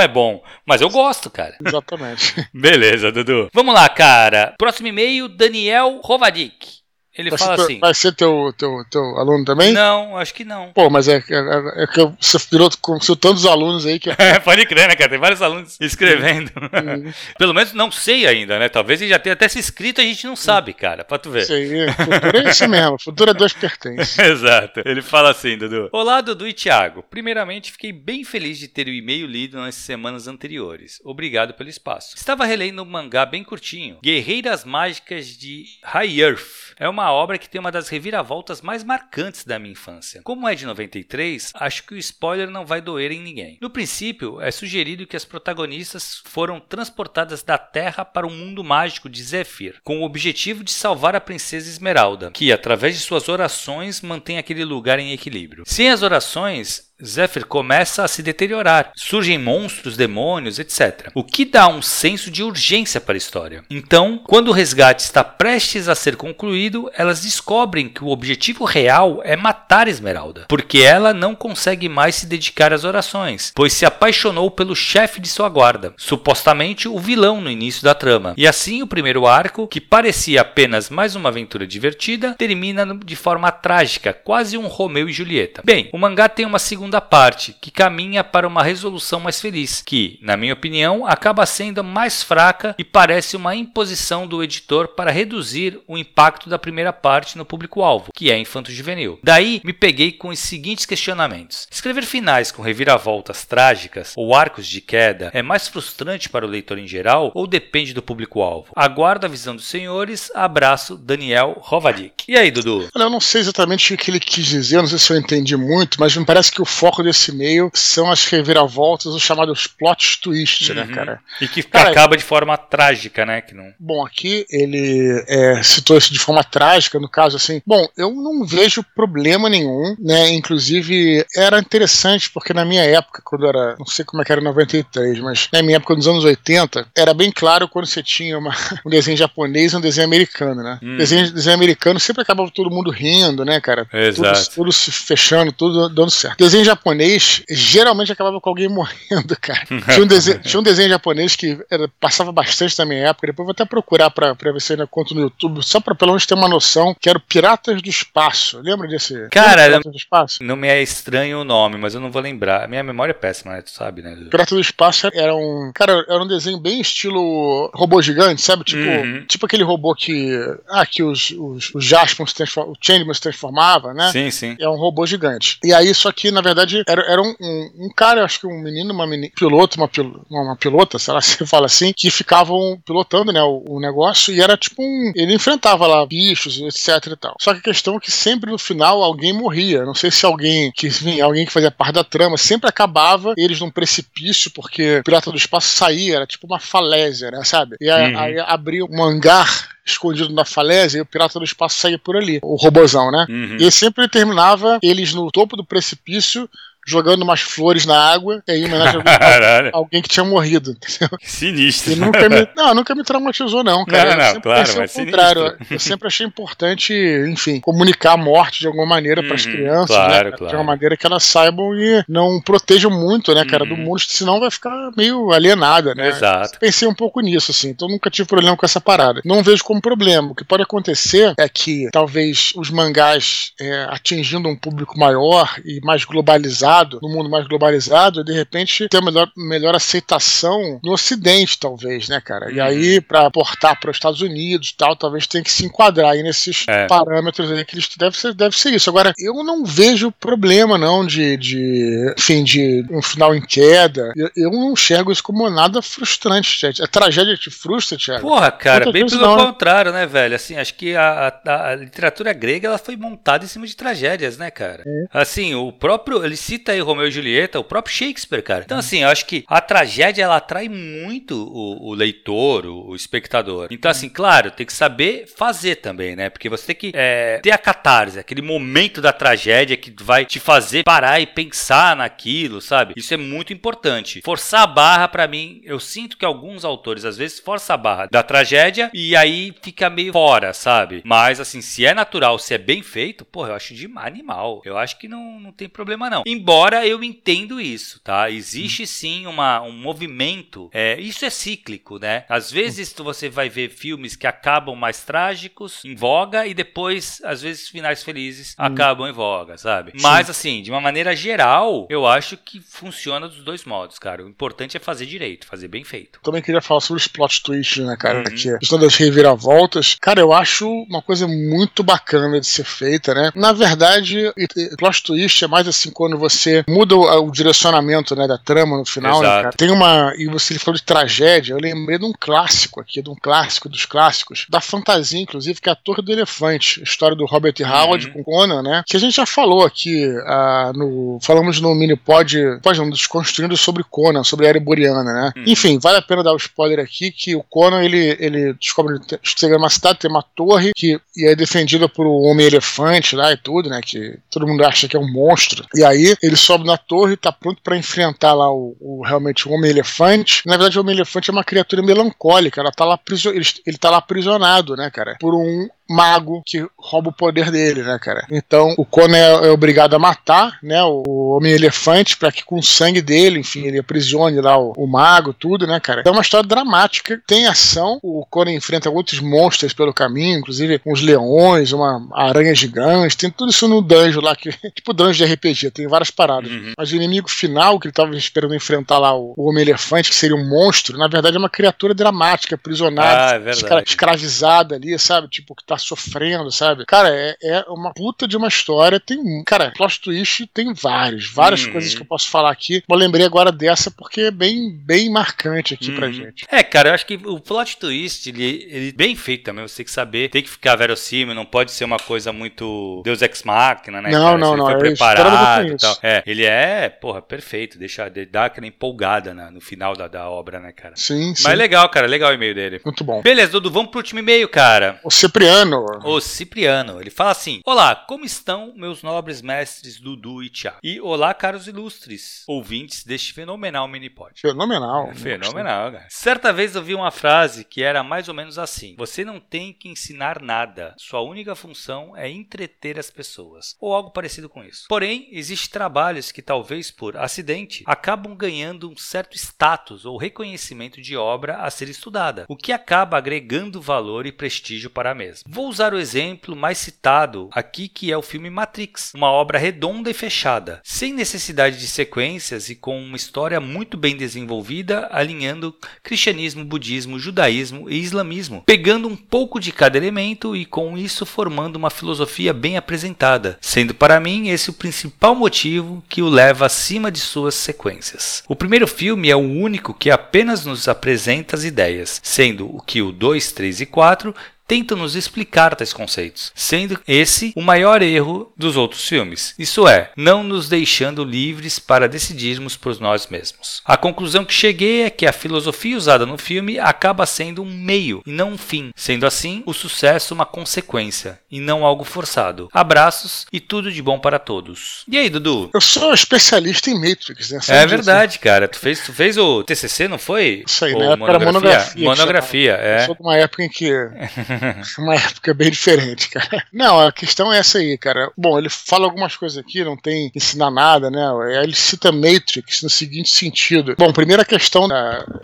é 0.00 0.08
bom, 0.08 0.42
mas 0.66 0.80
eu 0.80 0.90
gosto, 0.90 1.30
cara. 1.30 1.56
Exatamente. 1.64 2.48
Beleza, 2.52 3.12
Dudu. 3.12 3.48
Vamos 3.52 3.74
lá, 3.74 3.88
cara. 3.88 4.54
Próximo 4.58 4.88
e-mail, 4.88 5.28
Daniel 5.28 6.00
Rovadik. 6.02 6.85
Ele 7.16 7.36
fala 7.36 7.54
assim. 7.54 7.78
Vai 7.78 7.94
ser 7.94 8.14
teu, 8.14 8.52
teu, 8.56 8.84
teu 8.90 9.02
aluno 9.16 9.44
também? 9.44 9.72
Não, 9.72 10.16
acho 10.18 10.34
que 10.34 10.44
não. 10.44 10.72
Pô, 10.72 10.90
mas 10.90 11.08
é, 11.08 11.16
é, 11.16 11.82
é 11.82 11.86
que 11.86 12.06
você 12.20 12.38
virou 12.50 12.70
consultando 12.80 13.36
os 13.36 13.46
alunos 13.46 13.86
aí 13.86 13.98
que. 13.98 14.10
É, 14.26 14.40
pode 14.40 14.66
crer, 14.66 14.88
né, 14.88 14.96
cara? 14.96 15.10
Tem 15.10 15.18
vários 15.18 15.40
alunos 15.40 15.76
escrevendo. 15.80 16.50
Uhum. 16.56 17.12
Pelo 17.38 17.54
menos 17.54 17.72
não 17.72 17.92
sei 17.92 18.26
ainda, 18.26 18.58
né? 18.58 18.68
Talvez 18.68 19.00
ele 19.00 19.10
já 19.10 19.18
tenha 19.18 19.34
até 19.34 19.46
se 19.46 19.58
inscrito, 19.58 20.00
a 20.00 20.04
gente 20.04 20.26
não 20.26 20.34
sabe, 20.34 20.72
cara. 20.72 21.04
Pra 21.04 21.18
tu 21.18 21.30
ver. 21.30 21.42
Isso 21.42 21.52
aí. 21.52 21.86
Futuro 21.92 22.38
é 22.38 22.50
isso 22.50 22.68
mesmo. 22.68 22.98
Futuro 22.98 23.30
é 23.30 23.34
dois 23.34 23.52
pertences. 23.52 24.18
Exato. 24.18 24.82
Ele 24.84 25.00
fala 25.00 25.30
assim, 25.30 25.56
Dudu. 25.56 25.88
Olá, 25.92 26.20
Dudu 26.20 26.46
e 26.46 26.52
Thiago. 26.52 27.04
Primeiramente, 27.08 27.70
fiquei 27.70 27.92
bem 27.92 28.24
feliz 28.24 28.58
de 28.58 28.68
ter 28.68 28.88
o 28.88 28.92
e-mail 28.92 29.26
lido 29.26 29.58
nas 29.58 29.74
semanas 29.76 30.26
anteriores. 30.26 31.00
Obrigado 31.04 31.54
pelo 31.54 31.70
espaço. 31.70 32.16
Estava 32.16 32.44
relendo 32.44 32.82
um 32.82 32.86
mangá 32.86 33.24
bem 33.24 33.44
curtinho. 33.44 33.98
Guerreiras 34.02 34.64
Mágicas 34.64 35.26
de 35.26 35.64
High 35.84 36.20
Earth. 36.20 36.65
É 36.78 36.88
uma 36.88 37.10
obra 37.10 37.38
que 37.38 37.48
tem 37.48 37.58
uma 37.58 37.72
das 37.72 37.88
reviravoltas 37.88 38.60
mais 38.60 38.84
marcantes 38.84 39.44
da 39.44 39.58
minha 39.58 39.72
infância. 39.72 40.20
Como 40.22 40.46
é 40.46 40.54
de 40.54 40.66
93, 40.66 41.52
acho 41.54 41.84
que 41.84 41.94
o 41.94 41.98
spoiler 41.98 42.50
não 42.50 42.66
vai 42.66 42.82
doer 42.82 43.12
em 43.12 43.22
ninguém. 43.22 43.56
No 43.62 43.70
princípio, 43.70 44.40
é 44.42 44.50
sugerido 44.50 45.06
que 45.06 45.16
as 45.16 45.24
protagonistas 45.24 46.20
foram 46.26 46.60
transportadas 46.60 47.42
da 47.42 47.56
Terra 47.56 48.04
para 48.04 48.26
o 48.26 48.30
mundo 48.30 48.62
mágico 48.62 49.08
de 49.08 49.22
Zephyr, 49.22 49.80
com 49.82 50.00
o 50.00 50.04
objetivo 50.04 50.62
de 50.62 50.70
salvar 50.70 51.16
a 51.16 51.20
princesa 51.20 51.70
Esmeralda, 51.70 52.30
que, 52.30 52.52
através 52.52 52.94
de 52.94 53.00
suas 53.00 53.28
orações, 53.28 54.02
mantém 54.02 54.36
aquele 54.36 54.64
lugar 54.64 54.98
em 54.98 55.12
equilíbrio. 55.12 55.64
Sem 55.66 55.90
as 55.90 56.02
orações, 56.02 56.85
Zephyr 57.04 57.44
começa 57.44 58.02
a 58.02 58.08
se 58.08 58.22
deteriorar, 58.22 58.90
surgem 58.96 59.36
monstros, 59.38 59.96
demônios, 59.96 60.58
etc. 60.58 61.10
O 61.14 61.22
que 61.22 61.44
dá 61.44 61.68
um 61.68 61.82
senso 61.82 62.30
de 62.30 62.42
urgência 62.42 63.00
para 63.00 63.14
a 63.14 63.18
história. 63.18 63.62
Então, 63.68 64.20
quando 64.24 64.48
o 64.48 64.52
resgate 64.52 65.02
está 65.02 65.22
prestes 65.22 65.88
a 65.88 65.94
ser 65.94 66.16
concluído, 66.16 66.90
elas 66.94 67.20
descobrem 67.20 67.88
que 67.88 68.02
o 68.02 68.08
objetivo 68.08 68.64
real 68.64 69.20
é 69.24 69.36
matar 69.36 69.88
Esmeralda, 69.88 70.46
porque 70.48 70.78
ela 70.78 71.12
não 71.12 71.34
consegue 71.34 71.88
mais 71.88 72.14
se 72.14 72.26
dedicar 72.26 72.72
às 72.72 72.84
orações, 72.84 73.52
pois 73.54 73.74
se 73.74 73.84
apaixonou 73.84 74.50
pelo 74.50 74.74
chefe 74.74 75.20
de 75.20 75.28
sua 75.28 75.50
guarda, 75.50 75.92
supostamente 75.98 76.88
o 76.88 76.98
vilão 76.98 77.40
no 77.42 77.50
início 77.50 77.82
da 77.82 77.94
trama. 77.94 78.32
E 78.38 78.46
assim 78.46 78.82
o 78.82 78.86
primeiro 78.86 79.26
arco, 79.26 79.68
que 79.68 79.80
parecia 79.80 80.40
apenas 80.40 80.88
mais 80.88 81.14
uma 81.14 81.28
aventura 81.28 81.66
divertida, 81.66 82.34
termina 82.38 82.86
de 83.04 83.16
forma 83.16 83.52
trágica, 83.52 84.14
quase 84.14 84.56
um 84.56 84.66
Romeu 84.66 85.08
e 85.08 85.12
Julieta. 85.12 85.62
Bem, 85.64 85.90
o 85.92 85.98
mangá 85.98 86.28
tem 86.28 86.46
uma 86.46 86.58
segunda 86.58 86.85
segunda 86.86 87.00
parte, 87.00 87.56
que 87.60 87.68
caminha 87.68 88.22
para 88.22 88.46
uma 88.46 88.62
resolução 88.62 89.18
mais 89.18 89.40
feliz, 89.40 89.82
que, 89.84 90.20
na 90.22 90.36
minha 90.36 90.52
opinião, 90.52 91.04
acaba 91.04 91.44
sendo 91.44 91.82
mais 91.82 92.22
fraca 92.22 92.76
e 92.78 92.84
parece 92.84 93.36
uma 93.36 93.56
imposição 93.56 94.24
do 94.24 94.40
editor 94.40 94.88
para 94.88 95.10
reduzir 95.10 95.80
o 95.88 95.98
impacto 95.98 96.48
da 96.48 96.60
primeira 96.60 96.92
parte 96.92 97.36
no 97.36 97.44
público-alvo, 97.44 98.12
que 98.14 98.30
é 98.30 98.38
infanto-juvenil. 98.38 99.18
Daí 99.24 99.60
me 99.64 99.72
peguei 99.72 100.12
com 100.12 100.28
os 100.28 100.38
seguintes 100.38 100.86
questionamentos: 100.86 101.66
escrever 101.72 102.04
finais 102.04 102.52
com 102.52 102.62
reviravoltas 102.62 103.44
trágicas 103.44 104.12
ou 104.16 104.32
arcos 104.32 104.68
de 104.68 104.80
queda 104.80 105.32
é 105.34 105.42
mais 105.42 105.66
frustrante 105.66 106.28
para 106.28 106.46
o 106.46 106.48
leitor 106.48 106.78
em 106.78 106.86
geral 106.86 107.32
ou 107.34 107.48
depende 107.48 107.92
do 107.92 108.02
público-alvo? 108.02 108.70
Aguardo 108.76 109.26
a 109.26 109.28
visão 109.28 109.56
dos 109.56 109.66
senhores. 109.66 110.30
Abraço, 110.36 110.96
Daniel 110.96 111.56
Rovadik. 111.58 112.24
E 112.28 112.36
aí, 112.36 112.52
Dudu? 112.52 112.88
Eu 112.94 113.10
não 113.10 113.20
sei 113.20 113.40
exatamente 113.40 113.92
o 113.92 113.96
que 113.96 114.08
ele 114.08 114.20
quis 114.20 114.46
dizer, 114.46 114.76
não 114.76 114.86
sei 114.86 114.98
se 114.98 115.12
eu 115.12 115.16
entendi 115.16 115.56
muito, 115.56 115.98
mas 115.98 116.16
me 116.16 116.24
parece 116.24 116.52
que 116.52 116.62
o 116.62 116.75
foco 116.76 117.02
desse 117.02 117.30
e-mail 117.30 117.70
são 117.72 118.10
as 118.10 118.26
reviravoltas, 118.26 119.06
os 119.06 119.22
chamados 119.22 119.66
plot 119.66 120.20
twists, 120.20 120.68
né, 120.68 120.82
uhum. 120.82 120.88
né, 120.88 120.94
cara? 120.94 121.20
E 121.40 121.48
que 121.48 121.62
cara, 121.62 121.90
acaba 121.90 122.16
de 122.16 122.22
forma 122.22 122.56
trágica, 122.56 123.24
né? 123.24 123.40
Que 123.40 123.54
não... 123.54 123.72
Bom, 123.80 124.04
aqui 124.04 124.44
ele 124.50 125.24
é, 125.26 125.62
citou 125.62 125.96
isso 125.96 126.12
de 126.12 126.18
forma 126.18 126.44
trágica, 126.44 127.00
no 127.00 127.08
caso 127.08 127.36
assim. 127.36 127.62
Bom, 127.66 127.88
eu 127.96 128.10
não 128.10 128.44
vejo 128.44 128.84
problema 128.94 129.48
nenhum, 129.48 129.96
né? 129.98 130.28
Inclusive, 130.34 131.24
era 131.34 131.58
interessante, 131.58 132.30
porque 132.30 132.52
na 132.52 132.64
minha 132.64 132.82
época, 132.82 133.22
quando 133.24 133.46
era, 133.46 133.76
não 133.78 133.86
sei 133.86 134.04
como 134.04 134.22
é 134.22 134.24
que 134.24 134.32
era 134.32 134.40
93, 134.40 135.18
mas 135.20 135.48
na 135.52 135.62
minha 135.62 135.76
época, 135.76 135.94
nos 135.94 136.06
anos 136.06 136.24
80, 136.24 136.88
era 136.94 137.14
bem 137.14 137.32
claro 137.32 137.68
quando 137.68 137.86
você 137.86 138.02
tinha 138.02 138.38
uma, 138.38 138.54
um 138.84 138.90
desenho 138.90 139.16
japonês 139.16 139.72
e 139.72 139.76
um 139.76 139.80
desenho 139.80 140.06
americano, 140.06 140.62
né? 140.62 140.78
Hum. 140.82 140.96
Desenho, 140.98 141.30
desenho 141.30 141.56
americano 141.56 141.98
sempre 141.98 142.22
acabava 142.22 142.50
todo 142.50 142.70
mundo 142.70 142.90
rindo, 142.90 143.44
né, 143.44 143.60
cara? 143.60 143.88
Exato. 143.92 144.44
Tudo, 144.44 144.54
tudo 144.54 144.72
se 144.72 144.92
fechando, 144.92 145.52
tudo 145.52 145.88
dando 145.88 146.10
certo. 146.10 146.38
Desenho 146.38 146.65
japonês 146.66 147.42
geralmente 147.48 148.12
acabava 148.12 148.40
com 148.40 148.48
alguém 148.48 148.68
morrendo, 148.70 149.36
cara. 149.40 149.66
Tinha 149.66 150.02
um 150.02 150.06
desenho, 150.06 150.38
tinha 150.40 150.60
um 150.60 150.62
desenho 150.62 150.88
japonês 150.88 151.34
que 151.36 151.58
era, 151.70 151.88
passava 152.00 152.32
bastante 152.32 152.78
na 152.78 152.84
minha 152.84 153.08
época, 153.08 153.26
depois 153.28 153.46
vou 153.46 153.52
até 153.52 153.64
procurar 153.64 154.10
pra, 154.10 154.34
pra 154.34 154.52
ver 154.52 154.60
se 154.60 154.72
ainda 154.72 154.86
conto 154.86 155.14
no 155.14 155.22
YouTube, 155.22 155.62
só 155.62 155.80
pra 155.80 155.94
pelo 155.94 156.12
menos 156.12 156.26
ter 156.26 156.34
uma 156.34 156.48
noção, 156.48 156.94
que 156.98 157.08
era 157.08 157.18
o 157.18 157.20
Piratas 157.20 157.80
do 157.80 157.88
Espaço. 157.88 158.60
Lembra 158.60 158.88
desse? 158.88 159.28
Cara, 159.30 159.64
Piratas 159.64 159.92
do 159.92 159.96
Espaço? 159.96 160.42
não 160.42 160.56
me 160.56 160.68
é 160.68 160.82
estranho 160.82 161.40
o 161.40 161.44
nome, 161.44 161.76
mas 161.76 161.94
eu 161.94 162.00
não 162.00 162.10
vou 162.10 162.22
lembrar. 162.22 162.68
Minha 162.68 162.82
memória 162.82 163.12
é 163.12 163.14
péssima, 163.14 163.52
né? 163.52 163.62
Tu 163.62 163.70
sabe, 163.70 164.02
né? 164.02 164.16
Piratas 164.30 164.56
do 164.56 164.60
Espaço 164.60 165.08
era 165.12 165.34
um. 165.34 165.70
Cara, 165.74 166.04
era 166.08 166.22
um 166.22 166.26
desenho 166.26 166.58
bem 166.58 166.80
estilo 166.80 167.70
robô 167.74 168.00
gigante, 168.02 168.42
sabe? 168.42 168.64
Tipo, 168.64 168.88
uhum. 168.88 169.24
tipo 169.26 169.46
aquele 169.46 169.62
robô 169.62 169.94
que. 169.94 170.32
Ah, 170.68 170.86
que 170.86 171.02
os, 171.02 171.30
os, 171.30 171.74
os 171.74 171.84
Jaspion 171.84 172.26
se 172.26 172.34
transformavam, 172.34 172.72
o 172.72 172.76
Changeman 172.80 173.14
se 173.14 173.20
transformava, 173.20 173.94
né? 173.94 174.10
Sim, 174.12 174.30
sim. 174.30 174.56
É 174.58 174.68
um 174.68 174.76
robô 174.76 175.06
gigante. 175.06 175.58
E 175.62 175.72
aí, 175.72 175.94
só 175.94 176.10
que, 176.12 176.30
na 176.30 176.40
verdade, 176.40 176.55
verdade, 176.56 176.82
era, 176.86 177.02
era 177.02 177.22
um, 177.22 177.34
um, 177.40 177.70
um 177.80 177.88
cara, 177.94 178.24
acho 178.24 178.40
que 178.40 178.46
um 178.46 178.58
menino, 178.58 178.92
uma 178.92 179.06
menina, 179.06 179.30
piloto, 179.36 179.76
uma, 179.76 179.86
pil, 179.86 180.24
uma 180.30 180.56
pilota, 180.56 180.98
sei 180.98 181.12
lá 181.12 181.20
se 181.20 181.44
fala 181.46 181.66
assim, 181.66 181.92
que 181.94 182.10
ficavam 182.10 182.80
pilotando, 182.84 183.32
né, 183.32 183.42
o, 183.42 183.64
o, 183.68 183.80
negócio, 183.80 184.32
e 184.32 184.40
era 184.40 184.56
tipo 184.56 184.82
um. 184.82 185.12
Ele 185.14 185.34
enfrentava 185.34 185.86
lá 185.86 186.04
bichos, 186.06 186.58
etc 186.58 187.12
e 187.12 187.16
tal. 187.16 187.34
Só 187.40 187.52
que 187.52 187.60
a 187.60 187.62
questão 187.62 187.96
é 187.96 188.00
que 188.00 188.10
sempre 188.10 188.50
no 188.50 188.58
final 188.58 189.02
alguém 189.02 189.32
morria. 189.32 189.84
Não 189.84 189.94
sei 189.94 190.10
se 190.10 190.24
alguém 190.24 190.72
que 190.72 190.88
vinha, 190.88 191.24
alguém 191.24 191.44
que 191.44 191.52
fazia 191.52 191.70
parte 191.70 191.94
da 191.94 192.04
trama, 192.04 192.38
sempre 192.38 192.68
acabava 192.68 193.34
eles 193.36 193.60
num 193.60 193.70
precipício, 193.70 194.50
porque 194.50 194.98
o 194.98 195.04
Pirata 195.04 195.30
do 195.30 195.36
Espaço 195.36 195.68
saía, 195.68 196.16
era 196.16 196.26
tipo 196.26 196.46
uma 196.46 196.58
falésia, 196.58 197.30
né, 197.30 197.44
sabe? 197.44 197.76
E 197.80 197.90
aí, 197.90 198.14
uhum. 198.14 198.20
aí 198.20 198.38
abria 198.38 198.84
um 198.84 199.02
hangar 199.02 199.75
escondido 199.86 200.34
na 200.34 200.44
falésia 200.44 200.98
e 200.98 201.00
o 201.00 201.06
pirata 201.06 201.38
do 201.38 201.44
espaço 201.44 201.78
saía 201.78 201.98
por 201.98 202.16
ali, 202.16 202.40
o 202.42 202.56
robozão, 202.56 203.10
né? 203.10 203.26
Uhum. 203.28 203.56
E 203.58 203.70
sempre 203.70 204.08
terminava 204.08 204.78
eles 204.82 205.14
no 205.14 205.30
topo 205.30 205.56
do 205.56 205.64
precipício 205.64 206.50
jogando 206.86 207.22
umas 207.22 207.40
flores 207.40 207.84
na 207.84 207.98
água 207.98 208.42
e 208.46 208.52
aí 208.52 208.64
homenagem 208.64 209.00
a 209.04 209.70
alguém 209.76 210.00
que 210.00 210.08
tinha 210.08 210.24
morrido. 210.24 210.70
Entendeu? 210.70 211.18
Sinistro. 211.22 211.92
E 211.92 211.96
nunca 211.96 212.28
me, 212.28 212.48
não, 212.56 212.74
nunca 212.74 212.94
me 212.94 213.02
traumatizou, 213.02 213.64
não, 213.64 213.84
cara. 213.84 214.10
Não, 214.10 214.16
não, 214.16 214.34
eu 214.34 214.40
claro, 214.40 214.70
o 214.70 214.88
contrário. 214.88 215.42
Sinistro. 215.42 215.66
Eu 215.70 215.78
sempre 215.80 216.06
achei 216.06 216.26
importante, 216.26 216.94
enfim, 217.28 217.60
comunicar 217.60 218.12
a 218.12 218.16
morte 218.16 218.60
de 218.60 218.66
alguma 218.68 218.86
maneira 218.86 219.22
para 219.22 219.34
as 219.34 219.44
uhum, 219.44 219.52
crianças, 219.52 219.96
claro, 219.96 220.30
né? 220.30 220.36
Claro. 220.36 220.50
De 220.50 220.54
uma 220.56 220.64
maneira 220.64 220.96
que 220.96 221.06
elas 221.06 221.24
saibam 221.24 221.74
e 221.74 222.04
não 222.08 222.40
protejam 222.40 222.90
muito, 222.90 223.34
né, 223.34 223.44
cara, 223.44 223.64
uhum. 223.64 223.70
do 223.70 223.76
mundo, 223.76 224.00
senão 224.00 224.38
vai 224.38 224.50
ficar 224.50 224.90
meio 224.96 225.32
alienada, 225.32 225.94
né? 225.94 226.08
Exato. 226.08 226.58
Pensei 226.60 226.86
um 226.86 226.94
pouco 226.94 227.20
nisso, 227.20 227.50
assim, 227.50 227.70
então 227.70 227.88
nunca 227.88 228.10
tive 228.10 228.28
problema 228.28 228.56
com 228.56 228.64
essa 228.64 228.80
parada. 228.80 229.20
Não 229.24 229.42
vejo 229.42 229.64
como 229.64 229.80
problema. 229.80 230.30
O 230.30 230.34
que 230.34 230.44
pode 230.44 230.62
acontecer 230.62 231.34
é 231.36 231.48
que 231.48 231.88
talvez 231.90 232.52
os 232.54 232.70
mangás 232.70 233.52
é, 233.60 233.86
atingindo 233.90 234.48
um 234.48 234.56
público 234.56 234.98
maior 234.98 235.56
e 235.64 235.80
mais 235.82 236.04
globalizado 236.04 236.75
no 236.84 237.08
mundo 237.08 237.30
mais 237.30 237.46
globalizado, 237.46 238.24
de 238.24 238.32
repente 238.32 238.88
ter 238.88 238.98
uma 238.98 239.10
melhor, 239.10 239.30
melhor 239.36 239.74
aceitação 239.74 240.80
no 240.82 240.92
Ocidente, 240.92 241.58
talvez, 241.58 242.08
né, 242.08 242.20
cara? 242.20 242.50
E 242.52 242.60
aí, 242.60 242.96
uhum. 242.96 243.02
para 243.02 243.30
portar 243.30 243.78
para 243.78 243.90
os 243.90 243.96
Estados 243.96 244.20
Unidos 244.20 244.72
tal, 244.76 244.96
talvez 244.96 245.26
tenha 245.26 245.42
que 245.42 245.50
se 245.50 245.64
enquadrar 245.64 246.12
aí 246.12 246.22
nesses 246.22 246.64
é. 246.68 246.86
parâmetros 246.86 247.50
aí 247.50 247.64
que 247.64 247.74
eles 247.74 247.88
deve 247.96 248.16
ser, 248.16 248.34
deve 248.34 248.56
ser 248.58 248.70
isso. 248.70 248.90
Agora, 248.90 249.12
eu 249.18 249.42
não 249.42 249.64
vejo 249.64 250.12
problema, 250.12 250.76
não, 250.76 251.06
de, 251.06 251.36
de 251.36 252.14
enfim, 252.18 252.44
de 252.44 252.84
um 252.90 253.02
final 253.02 253.34
em 253.34 253.40
queda. 253.40 254.12
Eu, 254.16 254.30
eu 254.36 254.50
não 254.50 254.72
enxergo 254.72 255.12
isso 255.12 255.22
como 255.22 255.48
nada 255.50 255.80
frustrante, 255.82 256.58
Tiago. 256.58 256.82
A 256.82 256.86
tragédia 256.86 257.36
te 257.36 257.50
frustra, 257.50 257.96
Tiago? 257.96 258.26
Porra, 258.26 258.50
cara, 258.50 258.90
bem 258.90 259.06
pelo 259.06 259.20
não, 259.20 259.36
né? 259.36 259.46
contrário, 259.46 259.92
né, 259.92 260.06
velho? 260.06 260.34
Assim, 260.34 260.56
acho 260.56 260.74
que 260.74 260.94
a, 260.94 261.32
a, 261.44 261.70
a, 261.70 261.74
literatura 261.74 262.32
grega 262.32 262.68
ela 262.68 262.78
foi 262.78 262.96
montada 262.96 263.44
em 263.44 263.48
cima 263.48 263.66
de 263.66 263.76
tragédias, 263.76 264.36
né, 264.36 264.50
cara? 264.50 264.82
É. 264.86 265.04
Assim, 265.12 265.54
o 265.54 265.72
próprio. 265.72 266.24
Ele 266.24 266.36
cita 266.36 266.65
cita 266.66 266.72
aí 266.72 266.80
Romeu 266.80 267.06
e 267.06 267.10
Julieta, 267.10 267.60
o 267.60 267.64
próprio 267.64 267.94
Shakespeare, 267.94 268.42
cara. 268.42 268.64
Então, 268.64 268.78
assim, 268.78 269.02
eu 269.02 269.08
acho 269.08 269.24
que 269.26 269.44
a 269.46 269.60
tragédia 269.60 270.24
ela 270.24 270.36
atrai 270.36 270.68
muito 270.68 271.36
o, 271.36 271.90
o 271.90 271.94
leitor, 271.94 272.66
o, 272.66 272.88
o, 272.88 272.96
espectador. 272.96 273.68
Então, 273.70 273.90
assim, 273.90 274.08
claro, 274.08 274.50
tem 274.50 274.66
que 274.66 274.72
saber 274.72 275.26
fazer 275.26 275.76
também, 275.76 276.16
né? 276.16 276.28
Porque 276.28 276.48
você 276.48 276.66
tem 276.66 276.76
que 276.76 276.92
é, 276.94 277.38
ter 277.38 277.52
a 277.52 277.58
catarse, 277.58 278.18
aquele 278.18 278.42
momento 278.42 279.00
da 279.00 279.12
tragédia 279.12 279.76
que 279.76 279.94
vai 280.02 280.24
te 280.24 280.40
fazer 280.40 280.82
parar 280.82 281.20
e 281.20 281.26
pensar 281.26 281.94
naquilo, 281.94 282.60
sabe? 282.60 282.94
Isso 282.96 283.14
é 283.14 283.16
muito 283.16 283.52
importante. 283.52 284.20
Forçar 284.24 284.62
a 284.62 284.66
barra, 284.66 285.08
para 285.08 285.28
mim, 285.28 285.60
eu 285.64 285.78
sinto 285.78 286.16
que 286.16 286.24
alguns 286.24 286.64
autores 286.64 287.04
às 287.04 287.16
vezes 287.16 287.38
forçam 287.38 287.74
a 287.74 287.76
barra 287.76 288.06
da 288.06 288.22
tragédia 288.22 288.90
e 288.92 289.14
aí 289.14 289.54
fica 289.62 289.88
meio 289.88 290.12
fora, 290.12 290.52
sabe? 290.52 291.02
Mas, 291.04 291.38
assim, 291.38 291.60
se 291.60 291.84
é 291.84 291.94
natural, 291.94 292.38
se 292.38 292.54
é 292.54 292.58
bem 292.58 292.82
feito, 292.82 293.24
porra, 293.24 293.50
eu 293.50 293.54
acho 293.54 293.74
de 293.74 293.86
animal. 293.96 294.62
Eu 294.64 294.76
acho 294.76 294.98
que 294.98 295.08
não, 295.08 295.38
não 295.38 295.52
tem 295.52 295.68
problema, 295.68 296.10
não. 296.10 296.22
Embora 296.26 296.55
Embora 296.56 296.86
eu 296.86 297.04
entendo 297.04 297.60
isso, 297.60 298.00
tá? 298.00 298.30
Existe 298.30 298.84
hum. 298.84 298.86
sim 298.86 299.26
uma, 299.26 299.60
um 299.60 299.72
movimento. 299.72 300.70
É, 300.72 300.98
isso 300.98 301.24
é 301.24 301.30
cíclico, 301.30 301.98
né? 301.98 302.24
Às 302.30 302.50
vezes 302.50 302.94
você 302.96 303.28
vai 303.28 303.50
ver 303.50 303.68
filmes 303.68 304.16
que 304.16 304.26
acabam 304.26 304.74
mais 304.74 305.04
trágicos, 305.04 305.84
em 305.84 305.94
voga, 305.94 306.46
e 306.46 306.54
depois, 306.54 307.20
às 307.24 307.42
vezes, 307.42 307.68
finais 307.68 308.02
felizes 308.02 308.54
hum. 308.58 308.64
acabam 308.64 309.06
em 309.06 309.12
voga, 309.12 309.58
sabe? 309.58 309.92
Mas, 310.00 310.30
assim, 310.30 310.62
de 310.62 310.70
uma 310.70 310.80
maneira 310.80 311.14
geral, 311.14 311.86
eu 311.90 312.06
acho 312.06 312.38
que 312.38 312.58
funciona 312.60 313.28
dos 313.28 313.44
dois 313.44 313.64
modos, 313.64 313.98
cara. 313.98 314.24
O 314.24 314.28
importante 314.28 314.78
é 314.78 314.80
fazer 314.80 315.04
direito, 315.04 315.46
fazer 315.46 315.68
bem 315.68 315.84
feito. 315.84 316.20
Também 316.22 316.40
queria 316.40 316.62
falar 316.62 316.80
sobre 316.80 317.02
os 317.02 317.08
plot 317.08 317.42
twists, 317.42 317.84
né, 317.84 317.96
cara? 317.98 318.18
Uhum. 318.18 318.24
Que 318.24 318.48
é 318.48 318.58
questão 318.58 318.78
das 318.78 318.96
reviravoltas. 318.96 319.96
Cara, 320.00 320.20
eu 320.20 320.32
acho 320.32 320.66
uma 320.88 321.02
coisa 321.02 321.28
muito 321.28 321.82
bacana 321.82 322.40
de 322.40 322.46
ser 322.46 322.64
feita, 322.64 323.14
né? 323.14 323.30
Na 323.34 323.52
verdade, 323.52 324.32
plot 324.78 325.02
twist 325.02 325.44
é 325.44 325.48
mais 325.48 325.68
assim 325.68 325.90
quando 325.90 326.16
você 326.16 326.45
você 326.46 326.64
muda 326.68 326.94
o, 326.96 327.26
o 327.26 327.30
direcionamento 327.30 328.14
né, 328.14 328.26
da 328.26 328.38
trama 328.38 328.78
no 328.78 328.84
final, 328.84 329.20
né? 329.20 329.50
Tem 329.56 329.70
uma. 329.70 330.12
E 330.16 330.26
você 330.26 330.58
falou 330.58 330.76
de 330.76 330.84
tragédia, 330.84 331.52
eu 331.52 331.58
lembrei 331.58 331.98
de 331.98 332.04
um 332.04 332.12
clássico 332.18 332.80
aqui, 332.80 333.02
de 333.02 333.10
um 333.10 333.14
clássico 333.14 333.68
dos 333.68 333.84
clássicos, 333.84 334.46
da 334.48 334.60
fantasia, 334.60 335.20
inclusive, 335.20 335.60
que 335.60 335.68
é 335.68 335.72
a 335.72 335.76
Torre 335.76 336.02
do 336.02 336.12
Elefante, 336.12 336.82
história 336.82 337.16
do 337.16 337.26
Robert 337.26 337.54
Howard 337.60 338.06
uhum. 338.06 338.12
com 338.12 338.24
Conan, 338.24 338.62
né? 338.62 338.82
Que 338.86 338.96
a 338.96 339.00
gente 339.00 339.16
já 339.16 339.26
falou 339.26 339.64
aqui 339.64 340.06
uh, 340.06 340.72
no. 340.76 341.18
Falamos 341.22 341.60
no 341.60 341.74
Minipod, 341.74 342.60
pode 342.62 342.78
não, 342.78 342.90
desconstruindo 342.90 343.56
sobre 343.56 343.84
Conan, 343.88 344.22
sobre 344.22 344.46
a 344.46 344.50
Era 344.50 344.60
Boreana, 344.60 345.02
né? 345.02 345.32
Uhum. 345.36 345.44
Enfim, 345.46 345.78
vale 345.78 345.98
a 345.98 346.02
pena 346.02 346.22
dar 346.22 346.32
o 346.32 346.34
um 346.34 346.38
spoiler 346.38 346.78
aqui 346.78 347.10
que 347.10 347.34
o 347.34 347.42
Conan 347.42 347.82
ele, 347.82 348.16
ele 348.20 348.52
descobre 348.54 348.98
que 349.00 349.46
uma 349.56 349.70
cidade, 349.70 350.00
tem 350.00 350.10
uma 350.10 350.22
torre 350.22 350.72
que 350.74 351.00
e 351.16 351.26
é 351.26 351.34
defendida 351.34 351.88
por 351.88 352.06
um 352.06 352.26
homem-elefante 352.26 353.16
lá 353.16 353.32
e 353.32 353.36
tudo, 353.36 353.70
né? 353.70 353.80
Que 353.82 354.18
todo 354.30 354.46
mundo 354.46 354.64
acha 354.64 354.86
que 354.86 354.96
é 354.96 355.00
um 355.00 355.10
monstro. 355.10 355.64
E 355.74 355.82
aí 355.82 356.14
ele 356.22 356.35
ele 356.36 356.42
sobe 356.42 356.66
na 356.66 356.76
torre 356.76 357.16
tá 357.16 357.32
pronto 357.32 357.62
para 357.62 357.76
enfrentar 357.76 358.34
lá 358.34 358.52
o, 358.52 358.76
o, 358.78 359.02
realmente 359.04 359.48
o 359.48 359.52
Homem-Elefante. 359.52 360.42
Na 360.46 360.56
verdade, 360.56 360.78
o 360.78 360.82
Homem-Elefante 360.82 361.30
é 361.30 361.32
uma 361.32 361.42
criatura 361.42 361.82
melancólica, 361.82 362.60
ela 362.60 362.70
tá 362.70 362.84
lá 362.84 362.98
ele, 363.26 363.46
ele 363.66 363.78
tá 363.78 363.90
lá 363.90 363.96
aprisionado, 363.96 364.76
né, 364.76 364.90
cara? 364.90 365.16
Por 365.18 365.34
um 365.34 365.66
mago 365.88 366.42
que 366.44 366.66
rouba 366.76 367.10
o 367.10 367.12
poder 367.12 367.50
dele, 367.50 367.82
né, 367.82 367.98
cara? 368.00 368.26
Então 368.30 368.74
o 368.76 368.84
Conan 368.84 369.16
é, 369.16 369.46
é 369.46 369.50
obrigado 369.50 369.94
a 369.94 369.98
matar, 369.98 370.58
né, 370.62 370.82
o 370.82 371.36
Homem-Elefante 371.36 372.16
para 372.16 372.32
que 372.32 372.44
com 372.44 372.58
o 372.58 372.62
sangue 372.62 373.00
dele, 373.00 373.40
enfim, 373.40 373.66
ele 373.66 373.78
aprisione 373.78 374.40
lá 374.40 374.58
o, 374.58 374.72
o, 374.76 374.86
mago, 374.86 375.32
tudo, 375.32 375.66
né, 375.66 375.78
cara? 375.80 376.02
É 376.04 376.10
uma 376.10 376.22
história 376.22 376.46
dramática, 376.46 377.20
tem 377.26 377.46
ação, 377.46 377.98
o 378.02 378.26
Conan 378.28 378.52
enfrenta 378.52 378.90
outros 378.90 379.20
monstros 379.20 379.72
pelo 379.72 379.92
caminho, 379.92 380.38
inclusive 380.38 380.80
uns 380.84 381.00
leões, 381.00 381.72
uma 381.72 382.06
aranha 382.12 382.54
gigante, 382.54 383.16
tem 383.16 383.30
tudo 383.30 383.50
isso 383.50 383.68
no 383.68 383.80
dungeon 383.80 384.22
lá, 384.22 384.34
que 384.34 384.50
tipo 384.74 384.92
dungeon 384.92 385.26
de 385.26 385.34
RPG, 385.34 385.70
tem 385.70 385.86
várias 385.86 386.10
paradas. 386.10 386.50
Uhum. 386.50 386.72
Mas 386.76 386.90
o 386.92 386.96
inimigo 386.96 387.30
final 387.30 387.78
que 387.78 387.86
ele 387.86 387.94
tava 387.94 388.14
esperando 388.16 388.54
enfrentar 388.54 388.98
lá, 388.98 389.14
o, 389.14 389.34
o 389.36 389.48
Homem-Elefante, 389.48 390.10
que 390.10 390.16
seria 390.16 390.36
um 390.36 390.48
monstro, 390.48 390.98
na 390.98 391.08
verdade 391.08 391.36
é 391.36 391.38
uma 391.38 391.50
criatura 391.50 391.94
dramática, 391.94 392.54
aprisionada, 392.54 393.36
ah, 393.36 393.48
é 393.48 393.50
escra 393.50 393.82
escravizada 393.82 394.74
ali, 394.74 394.98
sabe? 394.98 395.28
Tipo, 395.28 395.54
que 395.54 395.64
tá 395.64 395.75
tá 395.76 395.78
sofrendo, 395.78 396.50
sabe? 396.50 396.84
Cara, 396.86 397.10
é, 397.10 397.36
é 397.42 397.64
uma 397.68 397.92
puta 397.92 398.26
de 398.26 398.36
uma 398.36 398.48
história. 398.48 398.98
Tem, 398.98 399.18
cara, 399.44 399.72
plot 399.76 400.00
twist 400.00 400.46
tem 400.52 400.72
vários, 400.74 401.30
várias 401.30 401.66
hum. 401.66 401.72
coisas 401.72 401.94
que 401.94 402.02
eu 402.02 402.06
posso 402.06 402.30
falar 402.30 402.50
aqui. 402.50 402.82
Eu 402.88 402.96
lembrei 402.96 403.24
agora 403.24 403.52
dessa 403.52 403.90
porque 403.90 404.22
é 404.22 404.30
bem, 404.30 404.70
bem 404.70 405.10
marcante 405.10 405.74
aqui 405.74 405.90
hum. 405.90 405.96
pra 405.96 406.06
uhum. 406.06 406.12
gente. 406.12 406.46
É, 406.50 406.62
cara, 406.62 406.90
eu 406.90 406.94
acho 406.94 407.06
que 407.06 407.14
o 407.14 407.38
plot 407.38 407.76
twist, 407.76 408.28
ele, 408.28 408.66
ele 408.70 408.92
bem 408.92 409.14
feito 409.14 409.44
também, 409.44 409.66
você 409.66 409.76
tem 409.76 409.84
que 409.84 409.90
saber, 409.90 410.30
tem 410.30 410.42
que 410.42 410.50
ficar 410.50 410.76
verossímil, 410.76 411.34
não 411.34 411.44
pode 411.44 411.72
ser 411.72 411.84
uma 411.84 411.98
coisa 411.98 412.32
muito 412.32 413.02
Deus 413.04 413.22
Ex 413.22 413.42
Machina, 413.42 414.00
né? 414.00 414.10
Não, 414.10 414.24
cara? 414.24 414.38
não, 414.38 414.56
não. 414.56 414.66
Foi 414.66 414.74
é 414.74 414.78
preparado 414.78 415.68
e 415.68 415.76
tal. 415.76 415.96
É, 416.02 416.22
ele 416.26 416.44
é, 416.44 416.88
porra, 416.88 417.20
perfeito, 417.20 417.78
deixa, 417.78 418.10
dá 418.30 418.46
aquela 418.46 418.66
empolgada 418.66 419.34
né, 419.34 419.50
no 419.52 419.60
final 419.60 419.94
da, 419.94 420.08
da 420.08 420.28
obra, 420.28 420.60
né, 420.60 420.72
cara? 420.72 420.94
Sim, 420.96 421.34
sim. 421.34 421.42
Mas 421.44 421.58
legal, 421.58 421.88
cara, 421.88 422.06
legal 422.06 422.30
o 422.30 422.34
e-mail 422.34 422.54
dele. 422.54 422.80
Muito 422.84 423.04
bom. 423.04 423.22
Beleza, 423.22 423.52
Dudu, 423.52 423.70
vamos 423.70 423.90
pro 423.90 423.98
último 423.98 424.20
e-mail, 424.20 424.48
cara. 424.48 425.00
O 425.02 425.10
Cipriano 425.10 425.65
o 426.04 426.20
Cipriano. 426.20 427.00
Ele 427.00 427.10
fala 427.10 427.30
assim: 427.30 427.60
Olá, 427.64 427.94
como 427.94 428.24
estão 428.24 428.72
meus 428.76 429.02
nobres 429.02 429.42
mestres 429.42 429.98
Dudu 429.98 430.42
e 430.42 430.50
Tiago? 430.50 430.78
E 430.82 431.00
olá, 431.00 431.32
caros 431.34 431.66
ilustres 431.66 432.44
ouvintes 432.46 433.04
deste 433.04 433.32
fenomenal 433.32 433.88
minipod. 433.88 434.40
Fenomenal. 434.40 435.10
É, 435.10 435.14
fenomenal, 435.14 435.92
cara. 435.92 436.06
Certa 436.08 436.52
vez 436.52 436.76
ouvi 436.76 436.94
uma 436.94 437.10
frase 437.10 437.64
que 437.64 437.82
era 437.82 438.02
mais 438.02 438.28
ou 438.28 438.34
menos 438.34 438.58
assim: 438.58 438.94
Você 438.98 439.24
não 439.24 439.40
tem 439.40 439.72
que 439.72 439.88
ensinar 439.88 440.40
nada. 440.40 440.94
Sua 440.98 441.20
única 441.20 441.54
função 441.54 442.16
é 442.16 442.28
entreter 442.28 442.98
as 442.98 443.10
pessoas. 443.10 443.74
Ou 443.80 443.94
algo 443.94 444.10
parecido 444.10 444.48
com 444.48 444.64
isso. 444.64 444.84
Porém, 444.88 445.28
existem 445.32 445.70
trabalhos 445.70 446.30
que 446.32 446.42
talvez 446.42 446.90
por 446.90 447.16
acidente 447.16 447.82
acabam 447.86 448.34
ganhando 448.34 448.90
um 448.90 448.96
certo 448.96 449.36
status 449.36 450.04
ou 450.04 450.16
reconhecimento 450.16 451.00
de 451.00 451.16
obra 451.16 451.56
a 451.58 451.70
ser 451.70 451.88
estudada, 451.88 452.46
o 452.48 452.56
que 452.56 452.72
acaba 452.72 453.16
agregando 453.16 453.80
valor 453.80 454.26
e 454.26 454.32
prestígio 454.32 454.90
para 454.90 455.10
a 455.10 455.14
mesma. 455.14 455.44
Vou 455.56 455.70
usar 455.70 455.94
o 455.94 455.98
exemplo 455.98 456.54
mais 456.54 456.76
citado 456.76 457.48
aqui, 457.50 457.88
que 457.88 458.12
é 458.12 458.18
o 458.18 458.20
filme 458.20 458.50
Matrix, 458.50 459.12
uma 459.14 459.30
obra 459.30 459.58
redonda 459.58 460.10
e 460.10 460.12
fechada, 460.12 460.82
sem 460.84 461.14
necessidade 461.14 461.78
de 461.78 461.86
sequências 461.86 462.68
e 462.68 462.74
com 462.74 463.02
uma 463.02 463.16
história 463.16 463.58
muito 463.58 463.96
bem 463.96 464.14
desenvolvida, 464.14 465.08
alinhando 465.10 465.74
cristianismo, 466.02 466.62
budismo, 466.62 467.18
judaísmo 467.18 467.88
e 467.88 467.96
islamismo, 467.96 468.64
pegando 468.66 469.08
um 469.08 469.16
pouco 469.16 469.58
de 469.58 469.72
cada 469.72 469.96
elemento 469.96 470.54
e 470.54 470.66
com 470.66 470.98
isso 470.98 471.24
formando 471.24 471.76
uma 471.76 471.88
filosofia 471.88 472.52
bem 472.52 472.76
apresentada, 472.76 473.56
sendo 473.58 473.94
para 473.94 474.20
mim 474.20 474.50
esse 474.50 474.68
o 474.68 474.74
principal 474.74 475.34
motivo 475.34 476.04
que 476.06 476.20
o 476.20 476.28
leva 476.28 476.66
acima 476.66 477.10
de 477.10 477.18
suas 477.18 477.54
sequências. 477.54 478.44
O 478.46 478.54
primeiro 478.54 478.86
filme 478.86 479.30
é 479.30 479.36
o 479.36 479.38
único 479.38 479.94
que 479.94 480.10
apenas 480.10 480.66
nos 480.66 480.86
apresenta 480.86 481.56
as 481.56 481.64
ideias, 481.64 482.20
sendo 482.22 482.66
o 482.76 482.82
que 482.82 483.00
o 483.00 483.10
2, 483.10 483.52
3 483.52 483.80
e 483.80 483.86
4 483.86 484.34
tentam 484.66 484.98
nos 484.98 485.14
explicar 485.14 485.74
tais 485.74 485.92
conceitos, 485.92 486.52
sendo 486.54 487.00
esse 487.06 487.52
o 487.54 487.62
maior 487.62 488.02
erro 488.02 488.52
dos 488.56 488.76
outros 488.76 489.06
filmes. 489.08 489.54
Isso 489.58 489.86
é, 489.86 490.10
não 490.16 490.42
nos 490.42 490.68
deixando 490.68 491.24
livres 491.24 491.78
para 491.78 492.08
decidirmos 492.08 492.76
por 492.76 492.98
nós 493.00 493.26
mesmos. 493.26 493.82
A 493.84 493.96
conclusão 493.96 494.44
que 494.44 494.54
cheguei 494.54 495.02
é 495.02 495.10
que 495.10 495.26
a 495.26 495.32
filosofia 495.32 495.96
usada 495.96 496.24
no 496.26 496.38
filme 496.38 496.78
acaba 496.78 497.26
sendo 497.26 497.62
um 497.62 497.70
meio 497.70 498.22
e 498.26 498.30
não 498.30 498.52
um 498.52 498.58
fim, 498.58 498.90
sendo 498.96 499.26
assim 499.26 499.62
o 499.66 499.72
sucesso 499.72 500.34
uma 500.34 500.46
consequência 500.46 501.38
e 501.50 501.60
não 501.60 501.84
algo 501.84 502.04
forçado. 502.04 502.68
Abraços 502.72 503.46
e 503.52 503.60
tudo 503.60 503.92
de 503.92 504.02
bom 504.02 504.18
para 504.18 504.38
todos. 504.38 505.04
E 505.08 505.16
aí, 505.16 505.28
Dudu? 505.28 505.70
Eu 505.74 505.80
sou 505.80 506.12
especialista 506.12 506.90
em 506.90 506.94
Matrix, 506.94 507.50
né? 507.50 507.60
é 507.68 507.86
verdade, 507.86 508.38
cara. 508.38 508.68
Tu 508.68 508.78
fez, 508.78 509.04
tu 509.04 509.12
fez 509.12 509.36
o 509.36 509.62
TCC, 509.62 510.08
não 510.08 510.18
foi? 510.18 510.64
Isso 510.66 510.84
aí, 510.84 510.94
né? 510.94 511.16
Monografia. 511.16 511.46
monografia. 511.46 512.04
Monografia, 512.04 512.72
é. 512.80 512.96
Eu 513.02 513.06
sou 513.06 513.14
de 513.14 513.22
uma 513.22 513.36
época 513.36 513.62
em 513.62 513.68
que 513.68 513.90
uma 514.98 515.14
época 515.14 515.54
bem 515.54 515.70
diferente, 515.70 516.28
cara. 516.28 516.64
Não, 516.72 517.00
a 517.00 517.12
questão 517.12 517.52
é 517.52 517.58
essa 517.58 517.78
aí, 517.78 517.96
cara. 517.96 518.30
Bom, 518.36 518.58
ele 518.58 518.68
fala 518.68 519.04
algumas 519.04 519.36
coisas 519.36 519.58
aqui, 519.58 519.84
não 519.84 519.96
tem 519.96 520.30
ensinar 520.34 520.70
nada, 520.70 521.10
né? 521.10 521.22
Ele 521.62 521.74
cita 521.74 522.12
Matrix 522.12 522.82
no 522.82 522.90
seguinte 522.90 523.30
sentido. 523.30 523.94
Bom, 523.98 524.12
primeira 524.12 524.44
questão 524.44 524.88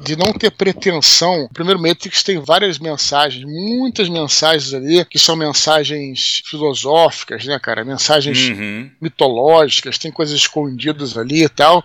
de 0.01 0.16
não 0.16 0.33
ter 0.33 0.51
pretensão. 0.51 1.48
Primeiro 1.53 1.81
Matrix 1.81 2.22
tem 2.22 2.38
várias 2.38 2.79
mensagens, 2.79 3.44
muitas 3.44 4.09
mensagens 4.09 4.75
ali, 4.75 5.05
que 5.05 5.18
são 5.18 5.37
mensagens 5.37 6.42
filosóficas, 6.46 7.44
né, 7.44 7.59
cara? 7.59 7.85
Mensagens 7.85 8.51
uhum. 8.51 8.90
mitológicas, 9.01 9.98
tem 9.98 10.11
coisas 10.11 10.37
escondidas 10.37 11.16
ali 11.16 11.44
e 11.44 11.48
tal. 11.48 11.85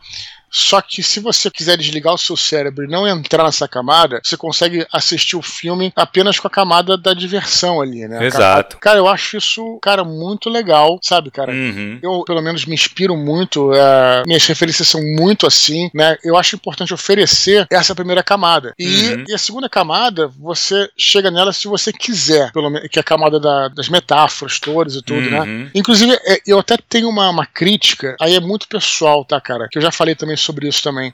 Só 0.49 0.81
que 0.81 1.03
se 1.03 1.19
você 1.19 1.49
quiser 1.51 1.77
desligar 1.77 2.13
o 2.13 2.17
seu 2.17 2.37
cérebro 2.37 2.85
e 2.85 2.87
não 2.87 3.07
entrar 3.07 3.43
nessa 3.43 3.67
camada, 3.67 4.21
você 4.23 4.37
consegue 4.37 4.85
assistir 4.91 5.35
o 5.35 5.41
filme 5.41 5.91
apenas 5.95 6.39
com 6.39 6.47
a 6.47 6.51
camada 6.51 6.97
da 6.97 7.13
diversão 7.13 7.81
ali, 7.81 8.07
né? 8.07 8.25
Exato. 8.25 8.77
Cara, 8.77 8.81
cara 8.81 8.99
eu 8.99 9.07
acho 9.07 9.37
isso, 9.37 9.79
cara, 9.81 10.03
muito 10.03 10.49
legal, 10.49 10.99
sabe, 11.01 11.31
cara? 11.31 11.51
Uhum. 11.51 11.99
Eu, 12.01 12.23
pelo 12.25 12.41
menos, 12.41 12.65
me 12.65 12.73
inspiro 12.73 13.15
muito, 13.15 13.71
uh, 13.71 14.23
minhas 14.25 14.45
referências 14.45 14.87
são 14.87 15.01
muito 15.01 15.45
assim, 15.45 15.89
né? 15.93 16.17
Eu 16.23 16.37
acho 16.37 16.55
importante 16.55 16.93
oferecer 16.93 17.67
essa 17.69 17.93
primeira 17.93 18.23
camada. 18.23 18.73
E, 18.79 19.09
uhum. 19.09 19.25
e 19.27 19.33
a 19.33 19.37
segunda 19.37 19.69
camada, 19.69 20.27
você 20.39 20.89
chega 20.97 21.29
nela 21.29 21.51
se 21.51 21.67
você 21.67 21.91
quiser, 21.91 22.51
pelo 22.51 22.69
menos, 22.69 22.87
que 22.89 22.99
é 22.99 23.01
a 23.01 23.03
camada 23.03 23.39
da, 23.39 23.67
das 23.67 23.89
metáforas 23.89 24.59
todas 24.59 24.95
e 24.95 25.01
tudo, 25.01 25.29
né? 25.29 25.39
uhum. 25.39 25.45
né? 25.45 25.71
Inclusive, 25.75 26.13
é, 26.13 26.41
eu 26.47 26.59
até 26.59 26.77
tenho 26.77 27.09
uma, 27.09 27.29
uma 27.29 27.45
crítica, 27.45 28.15
aí 28.19 28.35
é 28.35 28.39
muito 28.39 28.67
pessoal, 28.67 29.25
tá, 29.25 29.39
cara? 29.41 29.67
Que 29.69 29.77
eu 29.77 29.81
já 29.81 29.91
falei 29.91 30.15
também 30.15 30.36
sobre 30.41 30.67
isso 30.67 30.81
também, 30.83 31.13